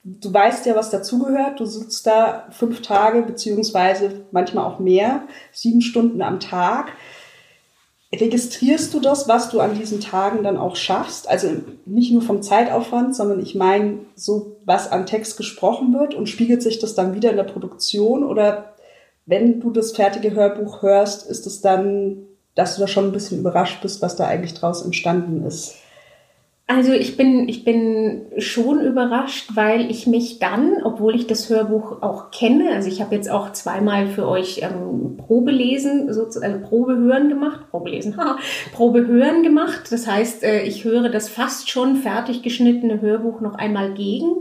[0.04, 1.60] du weißt ja, was dazugehört.
[1.60, 5.22] Du sitzt da fünf Tage beziehungsweise manchmal auch mehr,
[5.52, 6.92] sieben Stunden am Tag
[8.14, 11.28] registrierst du das, was du an diesen Tagen dann auch schaffst?
[11.28, 11.48] Also
[11.86, 16.62] nicht nur vom Zeitaufwand, sondern ich meine so, was an Text gesprochen wird und spiegelt
[16.62, 18.24] sich das dann wieder in der Produktion?
[18.24, 18.74] Oder
[19.26, 23.38] wenn du das fertige Hörbuch hörst, ist es dann, dass du da schon ein bisschen
[23.38, 25.74] überrascht bist, was da eigentlich draus entstanden ist?
[26.66, 32.00] Also ich bin, ich bin schon überrascht, weil ich mich dann, obwohl ich das Hörbuch
[32.00, 36.24] auch kenne, also ich habe jetzt auch zweimal für euch ähm, Probelesen, also
[36.62, 38.16] Probehören gemacht, Probelesen,
[38.72, 39.88] Probehören gemacht.
[39.90, 44.32] Das heißt, äh, ich höre das fast schon fertig geschnittene Hörbuch noch einmal gegen,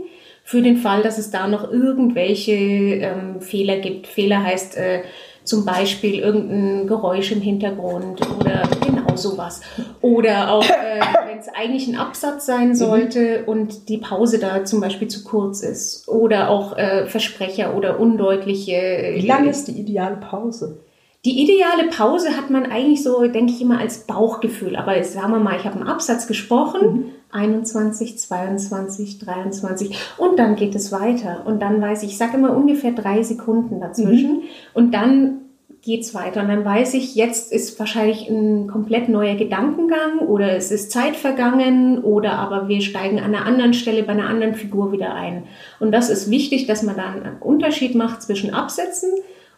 [0.44, 4.06] für den Fall, dass es da noch irgendwelche ähm, Fehler gibt.
[4.06, 5.02] Fehler heißt äh,
[5.44, 9.60] zum Beispiel irgendein Geräusch im Hintergrund oder genau sowas.
[10.00, 12.74] Oder auch, äh, wenn es eigentlich ein Absatz sein mhm.
[12.74, 13.48] sollte mhm.
[13.48, 16.08] und die Pause da zum Beispiel zu kurz ist.
[16.08, 19.12] Oder auch äh, Versprecher oder undeutliche.
[19.14, 20.80] Wie lange ist die ideale Pause?
[21.24, 24.76] Die ideale Pause hat man eigentlich so, denke ich immer, als Bauchgefühl.
[24.76, 27.10] Aber jetzt sagen wir mal, ich habe einen Absatz gesprochen, mhm.
[27.34, 31.42] 21, 22, 23 und dann geht es weiter.
[31.46, 34.42] Und dann weiß ich, ich sage immer ungefähr drei Sekunden dazwischen mhm.
[34.72, 35.40] und dann
[35.82, 36.42] geht's weiter.
[36.42, 41.16] Und dann weiß ich, jetzt ist wahrscheinlich ein komplett neuer Gedankengang oder es ist Zeit
[41.16, 45.44] vergangen oder aber wir steigen an einer anderen Stelle bei einer anderen Figur wieder ein.
[45.80, 49.10] Und das ist wichtig, dass man da einen Unterschied macht zwischen Absätzen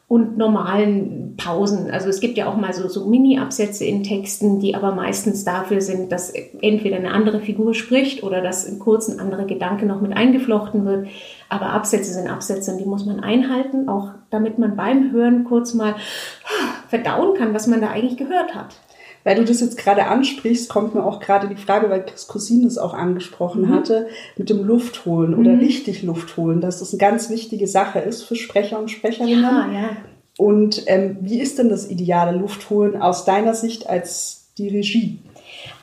[0.09, 1.91] und normalen Pausen.
[1.91, 5.81] Also es gibt ja auch mal so, so Mini-Absätze in Texten, die aber meistens dafür
[5.81, 10.17] sind, dass entweder eine andere Figur spricht oder dass in kurzen andere Gedanke noch mit
[10.17, 11.09] eingeflochten wird.
[11.49, 15.75] Aber Absätze sind Absätze und die muss man einhalten, auch damit man beim Hören kurz
[15.75, 15.97] mal
[16.89, 18.77] verdauen kann, was man da eigentlich gehört hat.
[19.27, 22.63] Weil du das jetzt gerade ansprichst, kommt mir auch gerade die Frage, weil Chris Cousin
[22.63, 23.75] das auch angesprochen mhm.
[23.75, 25.59] hatte, mit dem Luftholen oder mhm.
[25.59, 29.43] richtig Luftholen, dass das eine ganz wichtige Sache ist für Sprecher und Sprecherinnen.
[29.43, 29.97] Ja, ja.
[30.39, 35.19] Und ähm, wie ist denn das ideale Luftholen aus deiner Sicht als die Regie?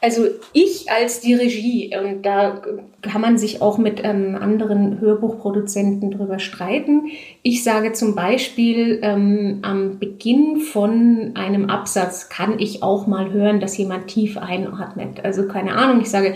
[0.01, 2.61] Also ich als die Regie, und da
[3.01, 7.07] kann man sich auch mit ähm, anderen Hörbuchproduzenten drüber streiten.
[7.41, 13.59] Ich sage zum Beispiel, ähm, am Beginn von einem Absatz kann ich auch mal hören,
[13.59, 15.23] dass jemand tief einatmet.
[15.23, 16.35] Also keine Ahnung, ich sage,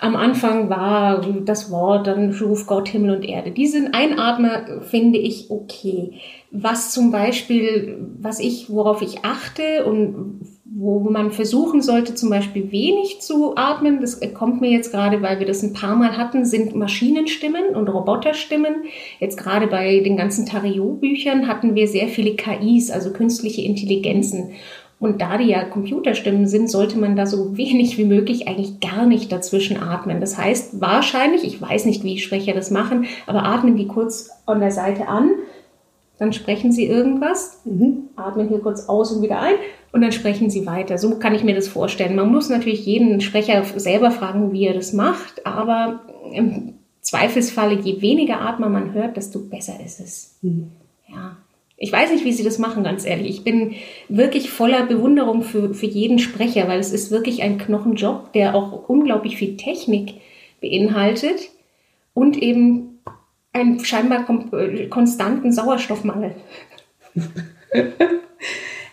[0.00, 3.50] am Anfang war das Wort, dann schuf Gott Himmel und Erde.
[3.50, 6.20] Diesen Einatmer finde ich okay.
[6.50, 12.72] Was zum Beispiel, was ich, worauf ich achte und wo man versuchen sollte, zum Beispiel
[12.72, 16.44] wenig zu atmen, das kommt mir jetzt gerade, weil wir das ein paar Mal hatten,
[16.44, 18.82] sind Maschinenstimmen und Roboterstimmen.
[19.20, 24.50] Jetzt gerade bei den ganzen Tariot-Büchern hatten wir sehr viele KIs, also künstliche Intelligenzen.
[24.98, 29.06] Und da die ja Computerstimmen sind, sollte man da so wenig wie möglich eigentlich gar
[29.06, 30.20] nicht dazwischen atmen.
[30.20, 34.58] Das heißt, wahrscheinlich, ich weiß nicht, wie Sprecher das machen, aber atmen die kurz an
[34.58, 35.30] der Seite an,
[36.24, 38.08] dann sprechen sie irgendwas, mhm.
[38.16, 39.56] atmen hier kurz aus und wieder ein
[39.92, 40.96] und dann sprechen sie weiter.
[40.96, 42.16] So kann ich mir das vorstellen.
[42.16, 46.00] Man muss natürlich jeden Sprecher selber fragen, wie er das macht, aber
[46.32, 50.38] im Zweifelsfalle, je weniger Atmer man hört, desto besser ist es.
[50.40, 50.68] Mhm.
[51.08, 51.36] Ja.
[51.76, 53.28] Ich weiß nicht, wie sie das machen, ganz ehrlich.
[53.28, 53.74] Ich bin
[54.08, 58.88] wirklich voller Bewunderung für, für jeden Sprecher, weil es ist wirklich ein Knochenjob, der auch
[58.88, 60.14] unglaublich viel Technik
[60.62, 61.50] beinhaltet
[62.14, 62.93] und eben
[63.54, 64.26] einen scheinbar
[64.90, 66.34] konstanten Sauerstoffmangel.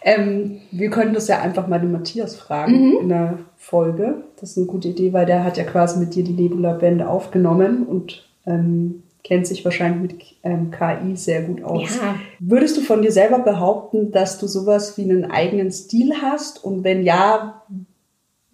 [0.04, 2.98] Ähm, wir können das ja einfach mal den Matthias fragen mhm.
[3.02, 4.24] in der Folge.
[4.40, 7.86] Das ist eine gute Idee, weil der hat ja quasi mit dir die Nebula-Bände aufgenommen
[7.86, 11.98] und ähm, kennt sich wahrscheinlich mit ähm, KI sehr gut aus.
[11.98, 12.16] Ja.
[12.40, 16.64] Würdest du von dir selber behaupten, dass du sowas wie einen eigenen Stil hast?
[16.64, 17.62] Und wenn ja,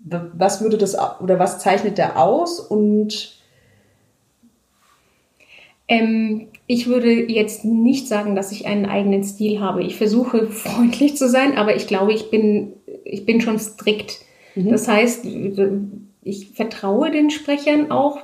[0.04, 2.60] was würde das oder was zeichnet der aus?
[2.60, 3.37] Und
[5.88, 9.84] ähm, Ich würde jetzt nicht sagen, dass ich einen eigenen Stil habe.
[9.84, 12.74] Ich versuche freundlich zu sein, aber ich glaube, ich bin,
[13.04, 14.20] ich bin schon strikt.
[14.56, 14.70] Mhm.
[14.70, 15.26] Das heißt,
[16.24, 18.20] ich vertraue den Sprechern auch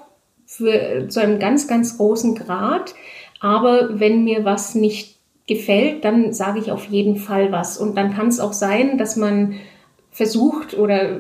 [0.45, 2.95] für, zu einem ganz, ganz großen Grad.
[3.39, 7.78] Aber wenn mir was nicht gefällt, dann sage ich auf jeden Fall was.
[7.78, 9.56] Und dann kann es auch sein, dass man
[10.12, 11.19] versucht oder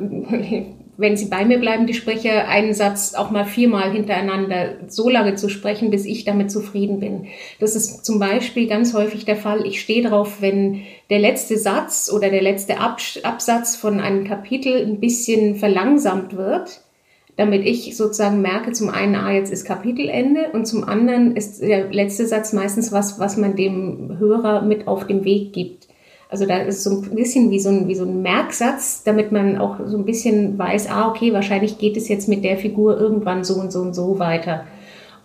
[1.03, 5.35] wenn sie bei mir bleiben, die Sprecher, einen Satz auch mal viermal hintereinander so lange
[5.35, 7.27] zu sprechen, bis ich damit zufrieden bin.
[7.59, 9.67] Das ist zum Beispiel ganz häufig der Fall.
[9.67, 15.01] Ich stehe drauf, wenn der letzte Satz oder der letzte Absatz von einem Kapitel ein
[15.01, 16.79] bisschen verlangsamt wird,
[17.35, 21.91] damit ich sozusagen merke, zum einen, ah, jetzt ist Kapitelende und zum anderen ist der
[21.91, 25.89] letzte Satz meistens was, was man dem Hörer mit auf den Weg gibt.
[26.33, 29.59] Also da ist so ein bisschen wie so ein, wie so ein Merksatz, damit man
[29.59, 33.43] auch so ein bisschen weiß, ah, okay, wahrscheinlich geht es jetzt mit der Figur irgendwann
[33.43, 34.63] so und so und so weiter.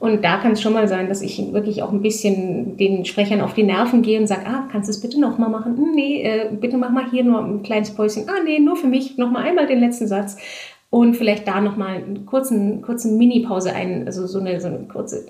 [0.00, 3.40] Und da kann es schon mal sein, dass ich wirklich auch ein bisschen den Sprechern
[3.40, 5.78] auf die Nerven gehe und sage, ah, kannst du es bitte nochmal machen?
[5.78, 8.24] Hm, nee, äh, bitte mach mal hier nur ein kleines Päuschen.
[8.28, 10.36] Ah, nee, nur für mich nochmal einmal den letzten Satz.
[10.90, 15.24] Und vielleicht da nochmal einen kurzen, kurzen Mini-Pause ein, also so eine, so eine kurze,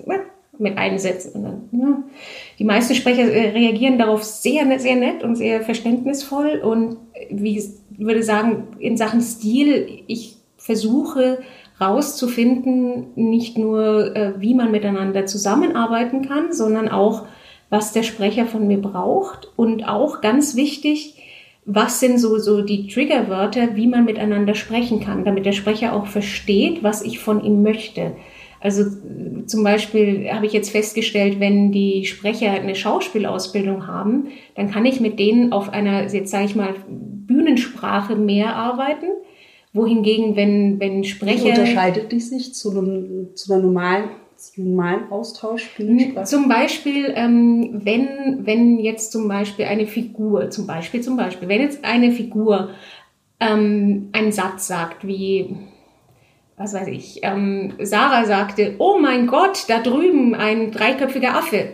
[0.59, 1.33] mit einsetzen.
[1.35, 2.03] Und dann, ja.
[2.59, 6.61] Die meisten Sprecher äh, reagieren darauf sehr, sehr nett und sehr verständnisvoll.
[6.63, 6.97] Und
[7.31, 7.65] wie ich
[7.97, 11.39] würde sagen, in Sachen Stil, ich versuche
[11.79, 17.25] rauszufinden, nicht nur, äh, wie man miteinander zusammenarbeiten kann, sondern auch,
[17.69, 19.51] was der Sprecher von mir braucht.
[19.55, 21.15] Und auch ganz wichtig,
[21.65, 26.07] was sind so, so die Triggerwörter, wie man miteinander sprechen kann, damit der Sprecher auch
[26.07, 28.15] versteht, was ich von ihm möchte.
[28.61, 28.83] Also
[29.45, 34.99] zum Beispiel habe ich jetzt festgestellt, wenn die Sprecher eine Schauspielausbildung haben, dann kann ich
[34.99, 39.07] mit denen auf einer, jetzt sage ich mal, Bühnensprache mehr arbeiten.
[39.71, 41.45] Wohingegen, wenn, wenn Sprecher.
[41.45, 44.09] Wie unterscheidet die sich zu, einem, zu einer normalen
[44.55, 45.69] normalen Austausch?
[46.23, 51.61] Zum Beispiel, ähm, wenn, wenn jetzt zum Beispiel eine Figur, zum Beispiel, zum Beispiel, wenn
[51.61, 52.69] jetzt eine Figur
[53.39, 55.57] ähm, einen Satz sagt, wie,
[56.59, 61.69] was weiß ich, ähm, Sarah sagte, oh mein Gott, da drüben ein dreiköpfiger Affe.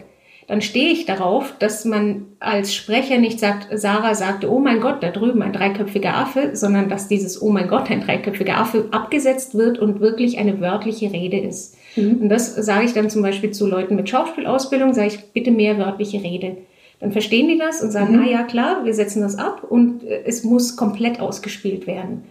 [0.47, 5.01] Dann stehe ich darauf, dass man als Sprecher nicht sagt, Sarah sagte, oh mein Gott,
[5.01, 9.55] da drüben ein dreiköpfiger Affe, sondern dass dieses Oh mein Gott, ein dreiköpfiger Affe abgesetzt
[9.55, 11.77] wird und wirklich eine wörtliche Rede ist.
[11.95, 12.21] Mhm.
[12.21, 15.79] Und das sage ich dann zum Beispiel zu Leuten mit Schauspielausbildung, sage ich bitte mehr
[15.79, 16.57] wörtliche Rede.
[16.99, 18.21] Dann verstehen die das und sagen, mhm.
[18.23, 22.25] ah ja klar, wir setzen das ab und äh, es muss komplett ausgespielt werden.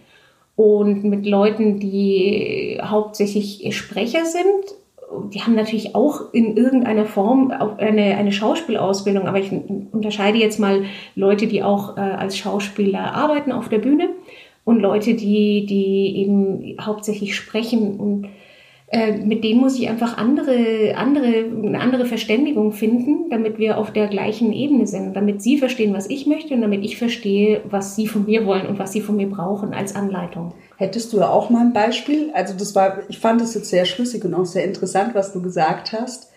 [0.55, 4.75] Und mit Leuten, die hauptsächlich Sprecher sind,
[5.33, 9.51] die haben natürlich auch in irgendeiner Form eine, eine Schauspielausbildung, aber ich
[9.91, 14.09] unterscheide jetzt mal Leute, die auch äh, als Schauspieler arbeiten auf der Bühne
[14.63, 18.27] und Leute, die, die eben hauptsächlich sprechen und
[18.91, 24.07] mit denen muss ich einfach andere, andere, eine andere Verständigung finden, damit wir auf der
[24.07, 28.05] gleichen Ebene sind, damit sie verstehen, was ich möchte und damit ich verstehe, was sie
[28.05, 30.53] von mir wollen und was sie von mir brauchen als Anleitung.
[30.77, 32.29] Hättest du auch mal ein Beispiel?
[32.33, 35.41] Also das war, ich fand das jetzt sehr schlüssig und auch sehr interessant, was du
[35.41, 36.31] gesagt hast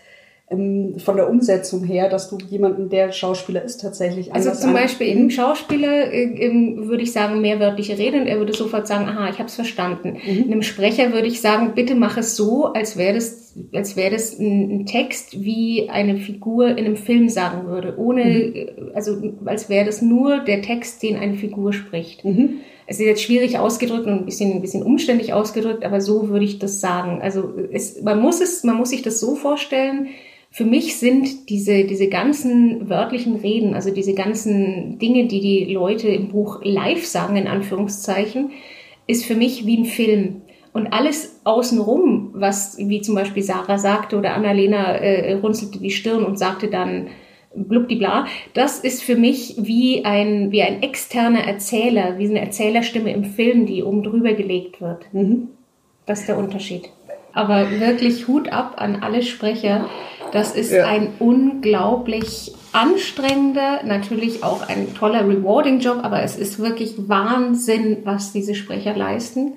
[0.51, 5.19] von der Umsetzung her, dass du jemanden, der Schauspieler ist, tatsächlich Also zum Beispiel in
[5.19, 9.39] einem Schauspieler äh, würde ich sagen, mehrwörtliche Rede und er würde sofort sagen, aha, ich
[9.39, 10.17] habe es verstanden.
[10.25, 10.45] Mhm.
[10.45, 14.13] In einem Sprecher würde ich sagen, bitte mach es so, als wäre das, als wäre
[14.13, 18.55] das ein, ein, Text, wie eine Figur in einem Film sagen würde, ohne, mhm.
[18.55, 22.25] Äh, also als wäre das nur der Text, den eine Figur spricht.
[22.25, 22.61] Mhm.
[22.87, 26.47] Es ist jetzt schwierig ausgedrückt und ein bisschen, ein bisschen umständlich ausgedrückt, aber so würde
[26.47, 27.21] ich das sagen.
[27.21, 30.09] Also es, man muss es, man muss sich das so vorstellen,
[30.51, 36.09] für mich sind diese, diese ganzen wörtlichen Reden, also diese ganzen Dinge, die die Leute
[36.09, 38.51] im Buch live sagen, in Anführungszeichen,
[39.07, 40.43] ist für mich wie ein Film.
[40.73, 46.25] Und alles außenrum, was, wie zum Beispiel Sarah sagte oder Annalena äh, runzelte die Stirn
[46.25, 47.09] und sagte dann
[47.55, 53.25] blubdibla, das ist für mich wie ein, wie ein externer Erzähler, wie eine Erzählerstimme im
[53.25, 55.13] Film, die oben drüber gelegt wird.
[55.13, 55.49] Mhm.
[56.07, 56.91] Das ist der Unterschied.
[57.33, 59.89] Aber wirklich Hut ab an alle Sprecher.
[60.33, 60.87] Das ist ja.
[60.87, 68.33] ein unglaublich anstrengender, natürlich auch ein toller rewarding Job, aber es ist wirklich Wahnsinn, was
[68.33, 69.55] diese Sprecher leisten.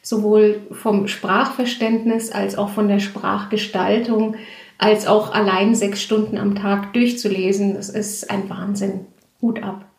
[0.00, 4.36] Sowohl vom Sprachverständnis als auch von der Sprachgestaltung,
[4.78, 7.74] als auch allein sechs Stunden am Tag durchzulesen.
[7.74, 9.06] Das ist ein Wahnsinn.
[9.40, 9.91] Hut ab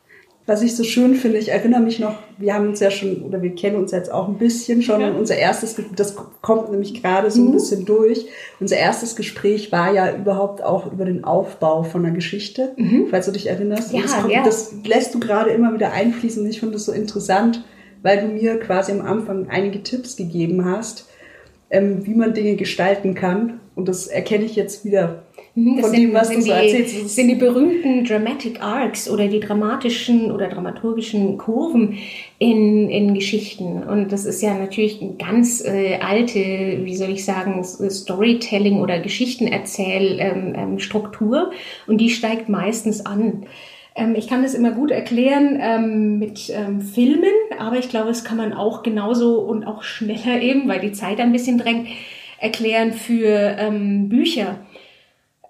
[0.45, 3.41] was ich so schön finde, ich erinnere mich noch, wir haben uns ja schon, oder
[3.41, 5.11] wir kennen uns jetzt auch ein bisschen schon, ja.
[5.11, 7.53] unser erstes, das kommt nämlich gerade so ein mhm.
[7.53, 8.25] bisschen durch.
[8.59, 13.07] Unser erstes Gespräch war ja überhaupt auch über den Aufbau von einer Geschichte, mhm.
[13.09, 13.93] falls du dich erinnerst.
[13.93, 14.43] Ja, das, kommt, ja.
[14.43, 17.63] das lässt du gerade immer wieder einfließen und ich finde das so interessant,
[18.01, 21.07] weil du mir quasi am Anfang einige Tipps gegeben hast,
[21.69, 23.61] ähm, wie man Dinge gestalten kann.
[23.75, 25.23] Und das erkenne ich jetzt wieder
[25.55, 27.03] Mhm, das von sind, dem, was du so erzählst.
[27.03, 31.99] Das sind die berühmten Dramatic Arcs oder die dramatischen oder dramaturgischen Kurven
[32.39, 33.83] in, in Geschichten.
[33.83, 38.97] Und das ist ja natürlich eine ganz äh, alte, wie soll ich sagen, Storytelling oder
[38.99, 41.37] Geschichtenerzählstruktur.
[41.37, 41.51] Ähm, ähm,
[41.85, 43.45] und die steigt meistens an.
[43.95, 46.51] Ähm, ich kann das immer gut erklären ähm, mit
[46.93, 50.93] Filmen, aber ich glaube, es kann man auch genauso und auch schneller eben, weil die
[50.93, 51.89] Zeit ein bisschen drängt,
[52.39, 53.55] erklären für
[54.09, 54.57] Bücher.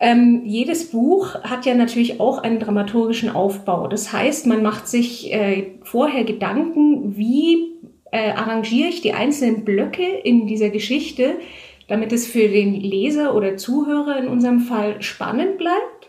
[0.04, 3.88] Ähm, jedes Buch hat ja natürlich auch einen dramaturgischen Aufbau.
[3.88, 7.72] Das heißt, man macht sich äh, vorher Gedanken, wie
[8.12, 11.36] äh, arrangiere ich die einzelnen Blöcke in dieser Geschichte,
[11.88, 16.03] damit es für den Leser oder Zuhörer in unserem Fall spannend bleibt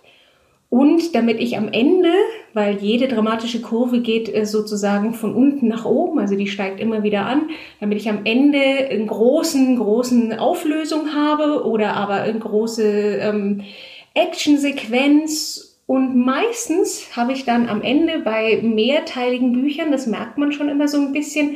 [0.75, 2.11] und damit ich am Ende,
[2.53, 7.05] weil jede dramatische Kurve geht äh, sozusagen von unten nach oben, also die steigt immer
[7.05, 13.19] wieder an, damit ich am Ende einen großen, großen Auflösung habe oder aber eine große
[13.21, 13.63] ähm,
[14.15, 15.79] Actionsequenz.
[15.87, 20.89] Und meistens habe ich dann am Ende bei mehrteiligen Büchern, das merkt man schon immer
[20.89, 21.55] so ein bisschen,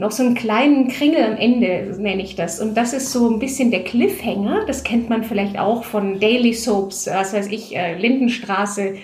[0.00, 2.58] noch so einen kleinen Kringel am Ende, nenne ich das.
[2.58, 4.64] Und das ist so ein bisschen der Cliffhanger.
[4.66, 8.94] Das kennt man vielleicht auch von Daily Soaps, was weiß ich, äh, Lindenstraße.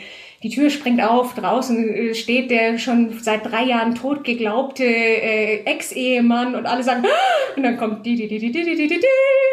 [0.42, 5.64] Die Tür springt auf, draußen äh, steht der schon seit drei Jahren tot geglaubte äh,
[5.64, 7.57] Ex-Ehemann und alle sagen, ah!
[7.57, 9.07] und dann kommt die, die, die, die, die, die, die, die,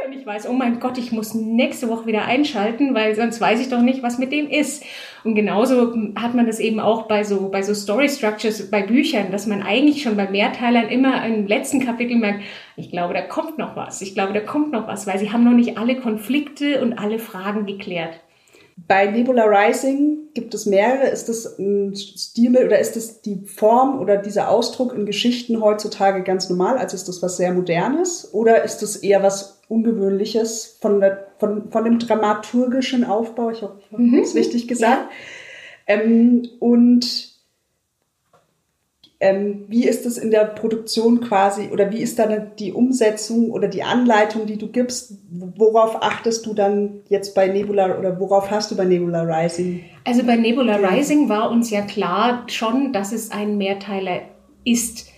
[0.06, 3.62] und ich weiß, oh mein Gott, ich muss nächste Woche wieder einschalten, weil sonst weiß
[3.62, 4.84] ich doch nicht, was mit dem ist.
[5.24, 9.32] Und genauso hat man das eben auch bei so, bei so Story Structures, bei Büchern,
[9.32, 12.44] dass man eigentlich schon bei Mehrteilern immer im letzten Kapitel merkt,
[12.76, 15.46] ich glaube, da kommt noch was, ich glaube, da kommt noch was, weil sie haben
[15.46, 18.20] noch nicht alle Konflikte und alle Fragen geklärt.
[18.76, 21.08] Bei Nebula Rising gibt es mehrere.
[21.08, 26.24] Ist das ein Stil oder ist das die Form oder dieser Ausdruck in Geschichten heutzutage
[26.24, 26.78] ganz normal?
[26.78, 28.34] Also ist das was sehr Modernes?
[28.34, 33.52] Oder ist das eher was Ungewöhnliches von, der, von, von dem dramaturgischen Aufbau?
[33.52, 34.20] Ich hoffe, ich habe mhm.
[34.20, 35.10] es richtig gesagt.
[35.88, 35.96] Ja.
[35.96, 37.33] Ähm, und
[39.24, 43.70] ähm, wie ist es in der Produktion quasi oder wie ist dann die Umsetzung oder
[43.70, 45.14] die Anleitung, die du gibst?
[45.32, 49.86] Worauf achtest du dann jetzt bei Nebula oder worauf hast du bei Nebula Rising?
[50.04, 54.24] Also bei Nebula Rising war uns ja klar schon, dass es ein Mehrteiler
[54.66, 55.10] ist.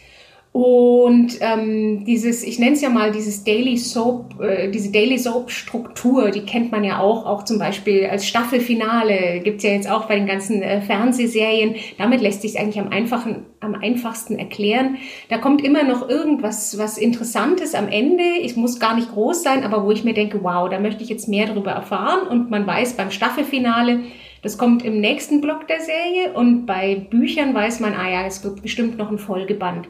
[0.55, 5.51] Und ähm, dieses, ich nenne es ja mal dieses Daily Soap, äh, diese Daily Soap
[5.51, 10.05] Struktur, die kennt man ja auch, auch zum Beispiel als Staffelfinale gibt's ja jetzt auch
[10.05, 11.75] bei den ganzen äh, Fernsehserien.
[11.97, 14.95] Damit lässt sich eigentlich am einfachen, am einfachsten erklären.
[15.27, 18.23] Da kommt immer noch irgendwas, was Interessantes am Ende.
[18.41, 21.09] Es muss gar nicht groß sein, aber wo ich mir denke, wow, da möchte ich
[21.09, 22.29] jetzt mehr darüber erfahren.
[22.29, 24.03] Und man weiß beim Staffelfinale,
[24.41, 26.31] das kommt im nächsten Block der Serie.
[26.33, 29.89] Und bei Büchern weiß man, ah ja, es wird bestimmt noch ein Folgeband.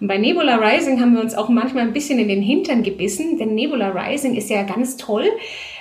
[0.00, 3.38] Und bei Nebula Rising haben wir uns auch manchmal ein bisschen in den Hintern gebissen,
[3.38, 5.26] denn Nebula Rising ist ja ganz toll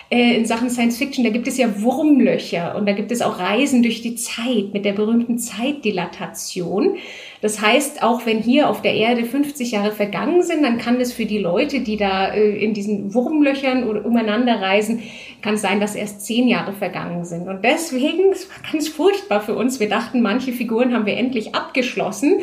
[0.10, 1.24] äh, in Sachen Science Fiction.
[1.24, 4.84] Da gibt es ja Wurmlöcher und da gibt es auch Reisen durch die Zeit mit
[4.84, 6.98] der berühmten Zeitdilatation.
[7.42, 11.14] Das heißt, auch wenn hier auf der Erde 50 Jahre vergangen sind, dann kann es
[11.14, 15.02] für die Leute, die da äh, in diesen Wurmlöchern oder umeinander reisen,
[15.42, 17.48] kann es sein, dass erst zehn Jahre vergangen sind.
[17.48, 19.80] Und deswegen, es war ganz furchtbar für uns.
[19.80, 22.42] Wir dachten, manche Figuren haben wir endlich abgeschlossen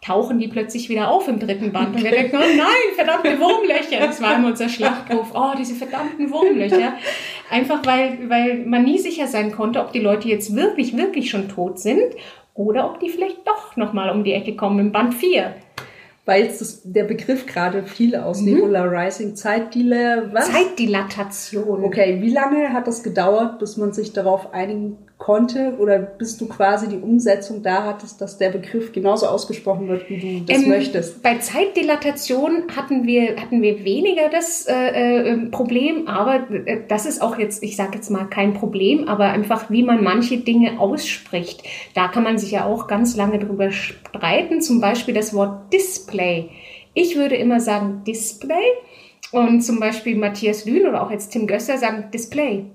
[0.00, 1.96] tauchen die plötzlich wieder auf im dritten Band.
[1.96, 3.98] Und wir denken, oh nein, verdammte Wurmlöcher.
[4.00, 5.32] Das war immer unser Schlachtruf.
[5.34, 6.94] Oh, diese verdammten Wurmlöcher.
[7.50, 11.48] Einfach weil, weil man nie sicher sein konnte, ob die Leute jetzt wirklich, wirklich schon
[11.48, 12.14] tot sind
[12.54, 15.54] oder ob die vielleicht doch nochmal um die Ecke kommen im Band 4
[16.28, 18.52] weil jetzt der Begriff gerade viel aus mhm.
[18.52, 20.52] Nebula Rising Zeitdile, was?
[20.52, 21.82] Zeitdilatation.
[21.82, 26.46] Okay, wie lange hat das gedauert, bis man sich darauf einigen konnte oder bis du
[26.46, 30.68] quasi die Umsetzung da hattest, dass der Begriff genauso ausgesprochen wird, wie du das ähm,
[30.68, 31.22] möchtest?
[31.24, 37.20] Bei Zeitdilatation hatten wir, hatten wir weniger das äh, äh, Problem, aber äh, das ist
[37.20, 41.64] auch jetzt, ich sage jetzt mal kein Problem, aber einfach, wie man manche Dinge ausspricht.
[41.94, 46.50] Da kann man sich ja auch ganz lange drüber streiten, zum Beispiel das Wort Display.
[46.94, 48.64] Ich würde immer sagen Display
[49.32, 52.66] und zum Beispiel Matthias Lühn oder auch jetzt Tim Gösser sagen Display.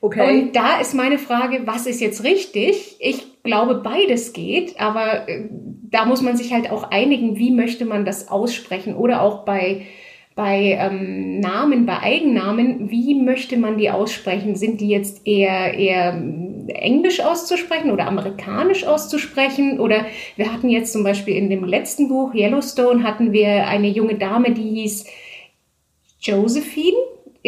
[0.00, 0.42] Okay.
[0.42, 2.96] Und da ist meine Frage, was ist jetzt richtig?
[3.00, 5.48] Ich glaube, beides geht, aber äh,
[5.90, 9.86] da muss man sich halt auch einigen, wie möchte man das aussprechen oder auch bei
[10.38, 14.54] bei ähm, Namen, bei Eigennamen, wie möchte man die aussprechen?
[14.54, 16.12] Sind die jetzt eher, eher
[16.68, 19.80] englisch auszusprechen oder amerikanisch auszusprechen?
[19.80, 24.14] Oder wir hatten jetzt zum Beispiel in dem letzten Buch Yellowstone hatten wir eine junge
[24.14, 25.06] Dame, die hieß
[26.20, 26.98] Josephine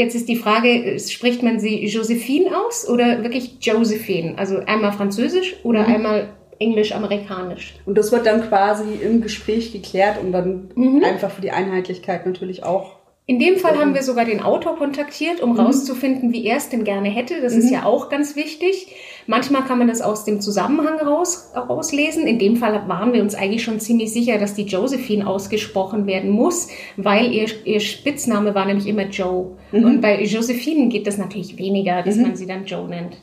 [0.01, 4.39] Jetzt ist die Frage, spricht man sie Josephine aus oder wirklich Josephine?
[4.39, 5.95] Also einmal französisch oder mhm.
[5.95, 6.29] einmal
[6.59, 7.75] englisch-amerikanisch.
[7.85, 11.05] Und das wird dann quasi im Gespräch geklärt und dann mhm.
[11.05, 12.97] einfach für die Einheitlichkeit natürlich auch
[13.31, 15.61] In dem Fall haben wir sogar den Autor kontaktiert, um mhm.
[15.61, 17.41] rauszufinden, wie er es denn gerne hätte.
[17.41, 17.61] Das mhm.
[17.61, 18.89] ist ja auch ganz wichtig.
[19.29, 22.27] Manchmal kann man das aus dem Zusammenhang raus, rauslesen.
[22.27, 26.31] In dem Fall waren wir uns eigentlich schon ziemlich sicher, dass die Josephine ausgesprochen werden
[26.31, 29.57] muss, weil ihr, ihr Spitzname war nämlich immer Joe.
[29.71, 29.85] Mhm.
[29.85, 32.23] Und bei Josephine geht das natürlich weniger, dass mhm.
[32.23, 33.19] man sie dann Joe nennt.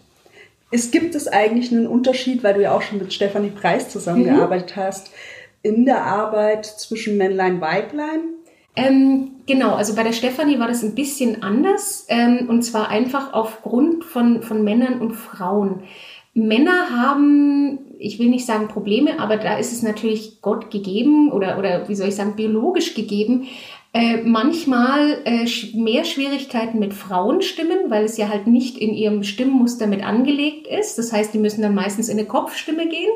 [0.71, 4.77] Es gibt es eigentlich einen Unterschied, weil du ja auch schon mit Stefanie Preis zusammengearbeitet
[4.77, 4.79] mhm.
[4.79, 5.11] hast,
[5.63, 8.37] in der Arbeit zwischen Männlein, Weiblein?
[8.77, 13.33] Ähm, genau, also bei der Stefanie war das ein bisschen anders ähm, und zwar einfach
[13.33, 15.81] aufgrund von, von Männern und Frauen.
[16.35, 21.57] Männer haben, ich will nicht sagen Probleme, aber da ist es natürlich Gott gegeben oder,
[21.57, 23.47] oder wie soll ich sagen, biologisch gegeben,
[23.93, 29.87] äh, manchmal äh, mehr Schwierigkeiten mit Frauenstimmen, weil es ja halt nicht in ihrem Stimmmuster
[29.87, 30.99] mit angelegt ist.
[30.99, 33.09] Das heißt, die müssen dann meistens in eine Kopfstimme gehen.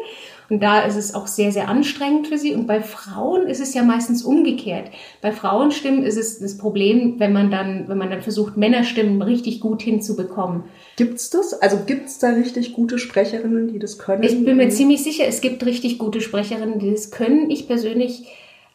[0.51, 2.53] Und da ist es auch sehr, sehr anstrengend für sie.
[2.53, 4.91] Und bei Frauen ist es ja meistens umgekehrt.
[5.21, 9.61] Bei Frauenstimmen ist es das Problem, wenn man dann, wenn man dann versucht, Männerstimmen richtig
[9.61, 10.65] gut hinzubekommen.
[10.97, 11.53] Gibt's das?
[11.53, 14.23] Also gibt's da richtig gute Sprecherinnen, die das können?
[14.23, 17.49] Ich bin mir ziemlich sicher, es gibt richtig gute Sprecherinnen, die das können.
[17.49, 18.25] Ich persönlich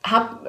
[0.03, 0.49] habe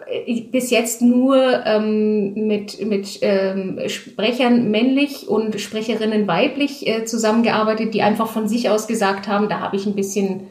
[0.49, 8.01] bis jetzt nur ähm, mit, mit ähm, Sprechern männlich und Sprecherinnen weiblich äh, zusammengearbeitet, die
[8.01, 10.47] einfach von sich aus gesagt haben, da habe ich ein bisschen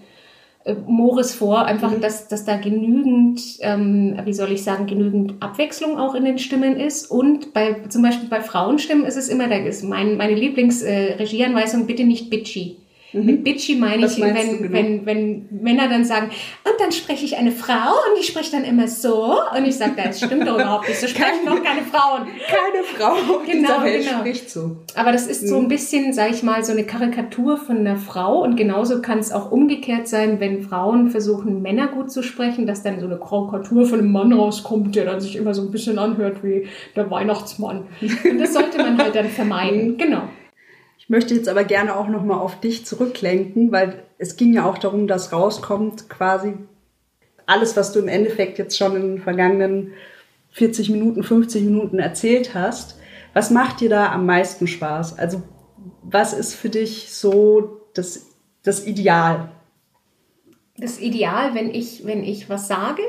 [0.66, 2.00] äh, Moris vor, einfach, mhm.
[2.00, 6.76] dass, dass da genügend, ähm, wie soll ich sagen, genügend Abwechslung auch in den Stimmen
[6.76, 7.06] ist.
[7.06, 11.84] Und bei, zum Beispiel bei Frauenstimmen ist es immer, da ist mein, meine Lieblingsregieanweisung, äh,
[11.84, 12.78] bitte nicht bitchy.
[13.12, 13.24] Mhm.
[13.24, 14.72] Mit bitchy meine ich, wenn, genau?
[14.72, 16.30] wenn, wenn Männer dann sagen,
[16.64, 19.36] und dann spreche ich eine Frau und ich spreche dann immer so.
[19.56, 21.00] Und ich sage, das stimmt doch überhaupt nicht.
[21.00, 22.26] So sprechen noch keine Frauen.
[22.46, 24.18] Keine Frau genau, genau.
[24.20, 24.78] spricht so.
[24.94, 25.68] Aber das ist so ein mhm.
[25.68, 28.42] bisschen, sage ich mal, so eine Karikatur von einer Frau.
[28.42, 32.82] Und genauso kann es auch umgekehrt sein, wenn Frauen versuchen, Männer gut zu sprechen, dass
[32.82, 35.98] dann so eine Karikatur von einem Mann rauskommt, der dann sich immer so ein bisschen
[35.98, 37.84] anhört wie der Weihnachtsmann.
[38.00, 39.96] Und das sollte man halt dann vermeiden.
[40.06, 40.22] Genau.
[41.06, 44.76] Ich möchte jetzt aber gerne auch nochmal auf dich zurücklenken, weil es ging ja auch
[44.76, 46.54] darum, dass rauskommt quasi
[47.46, 49.92] alles, was du im Endeffekt jetzt schon in den vergangenen
[50.50, 52.98] 40 Minuten, 50 Minuten erzählt hast.
[53.34, 55.16] Was macht dir da am meisten Spaß?
[55.16, 55.42] Also
[56.02, 58.26] was ist für dich so das,
[58.64, 59.52] das Ideal?
[60.76, 63.02] Das Ideal, wenn ich, wenn ich was sage?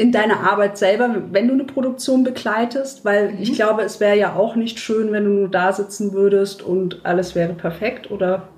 [0.00, 3.42] In deiner Arbeit selber, wenn du eine Produktion begleitest, weil mhm.
[3.42, 7.04] ich glaube, es wäre ja auch nicht schön, wenn du nur da sitzen würdest und
[7.04, 8.48] alles wäre perfekt, oder?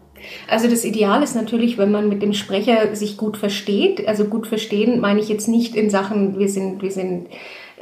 [0.48, 4.06] Also das Ideal ist natürlich, wenn man mit dem Sprecher sich gut versteht.
[4.06, 7.26] Also gut verstehen meine ich jetzt nicht in Sachen, wir sind, wir sind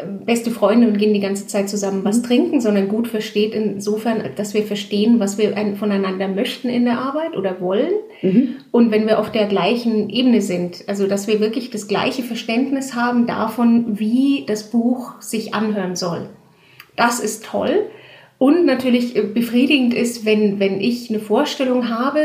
[0.07, 2.22] beste Freunde und gehen die ganze Zeit zusammen was mhm.
[2.24, 7.36] trinken, sondern gut versteht insofern, dass wir verstehen, was wir voneinander möchten in der Arbeit
[7.36, 7.92] oder wollen.
[8.22, 8.57] Mhm.
[8.70, 12.94] Und wenn wir auf der gleichen Ebene sind, also dass wir wirklich das gleiche Verständnis
[12.94, 16.28] haben davon, wie das Buch sich anhören soll.
[16.96, 17.86] Das ist toll.
[18.38, 22.20] Und natürlich äh, befriedigend ist, wenn, wenn ich eine Vorstellung habe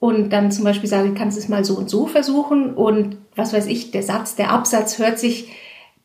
[0.00, 3.52] und dann zum Beispiel sage, kannst du es mal so und so versuchen und was
[3.52, 5.48] weiß ich, der Satz, der Absatz hört sich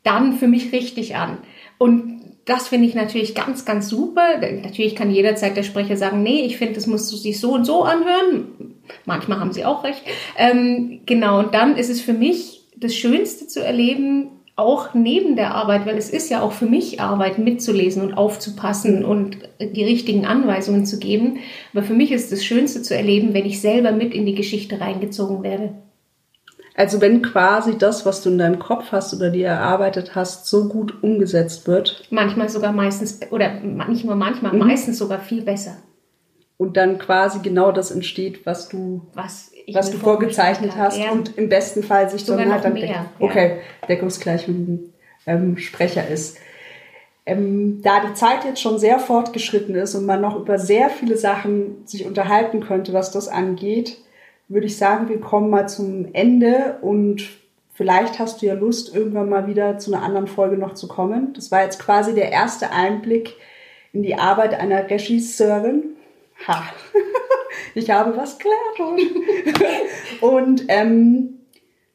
[0.06, 1.38] dann für mich richtig an.
[1.78, 4.38] Und das finde ich natürlich ganz, ganz super.
[4.40, 7.64] Natürlich kann jederzeit der Sprecher sagen, nee, ich finde, das musst du sich so und
[7.64, 8.76] so anhören.
[9.04, 10.02] Manchmal haben sie auch recht.
[10.38, 15.54] Ähm, genau, und dann ist es für mich das Schönste zu erleben, auch neben der
[15.54, 20.24] Arbeit, weil es ist ja auch für mich Arbeit, mitzulesen und aufzupassen und die richtigen
[20.24, 21.40] Anweisungen zu geben.
[21.74, 24.80] Aber für mich ist das Schönste zu erleben, wenn ich selber mit in die Geschichte
[24.80, 25.74] reingezogen werde.
[26.76, 30.68] Also wenn quasi das, was du in deinem Kopf hast oder dir erarbeitet hast, so
[30.68, 32.04] gut umgesetzt wird.
[32.10, 33.54] Manchmal sogar meistens, oder
[33.88, 34.58] nicht nur manchmal, mhm.
[34.58, 35.78] meistens sogar viel besser.
[36.58, 41.12] Und dann quasi genau das entsteht, was du, was, was du vorgezeichnet hast ja.
[41.12, 43.86] und im besten Fall sich sogar dann halt dann mehr, deck okay, ja.
[43.88, 44.92] deckungsgleich mit dem
[45.26, 46.38] ähm, Sprecher ist.
[47.24, 51.16] Ähm, da die Zeit jetzt schon sehr fortgeschritten ist und man noch über sehr viele
[51.16, 53.98] Sachen sich unterhalten könnte, was das angeht,
[54.48, 57.28] würde ich sagen, wir kommen mal zum Ende und
[57.74, 61.32] vielleicht hast du ja Lust, irgendwann mal wieder zu einer anderen Folge noch zu kommen.
[61.34, 63.34] Das war jetzt quasi der erste Einblick
[63.92, 65.96] in die Arbeit einer Regisseurin.
[66.46, 66.64] Ha,
[67.74, 69.02] ich habe was gelernt.
[70.20, 71.40] und ähm,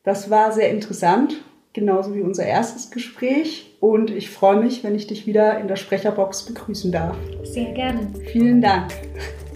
[0.04, 1.42] das war sehr interessant,
[1.74, 3.78] genauso wie unser erstes Gespräch.
[3.80, 7.16] Und ich freue mich, wenn ich dich wieder in der Sprecherbox begrüßen darf.
[7.44, 8.08] Sehr gerne.
[8.32, 8.92] Vielen Dank.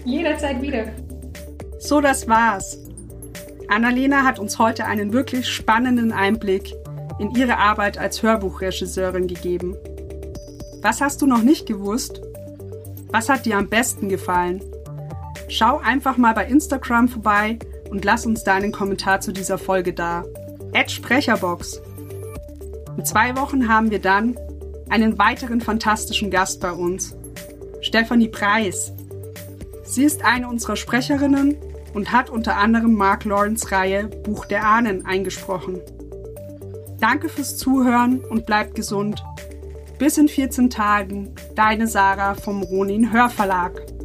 [0.04, 0.86] Jederzeit wieder.
[1.78, 2.85] So, das war's.
[3.68, 6.74] Annalena hat uns heute einen wirklich spannenden Einblick
[7.18, 9.76] in ihre Arbeit als Hörbuchregisseurin gegeben.
[10.82, 12.20] Was hast du noch nicht gewusst?
[13.08, 14.62] Was hat dir am besten gefallen?
[15.48, 17.58] Schau einfach mal bei Instagram vorbei
[17.90, 20.24] und lass uns deinen Kommentar zu dieser Folge da.
[20.72, 21.80] Ed Sprecherbox.
[22.96, 24.36] In zwei Wochen haben wir dann
[24.88, 27.16] einen weiteren fantastischen Gast bei uns,
[27.80, 28.92] Stephanie Preis.
[29.84, 31.56] Sie ist eine unserer Sprecherinnen
[31.96, 35.80] und hat unter anderem Mark Lawrence Reihe Buch der Ahnen eingesprochen.
[37.00, 39.24] Danke fürs Zuhören und bleibt gesund.
[39.98, 43.95] Bis in 14 Tagen, deine Sarah vom Ronin Hörverlag.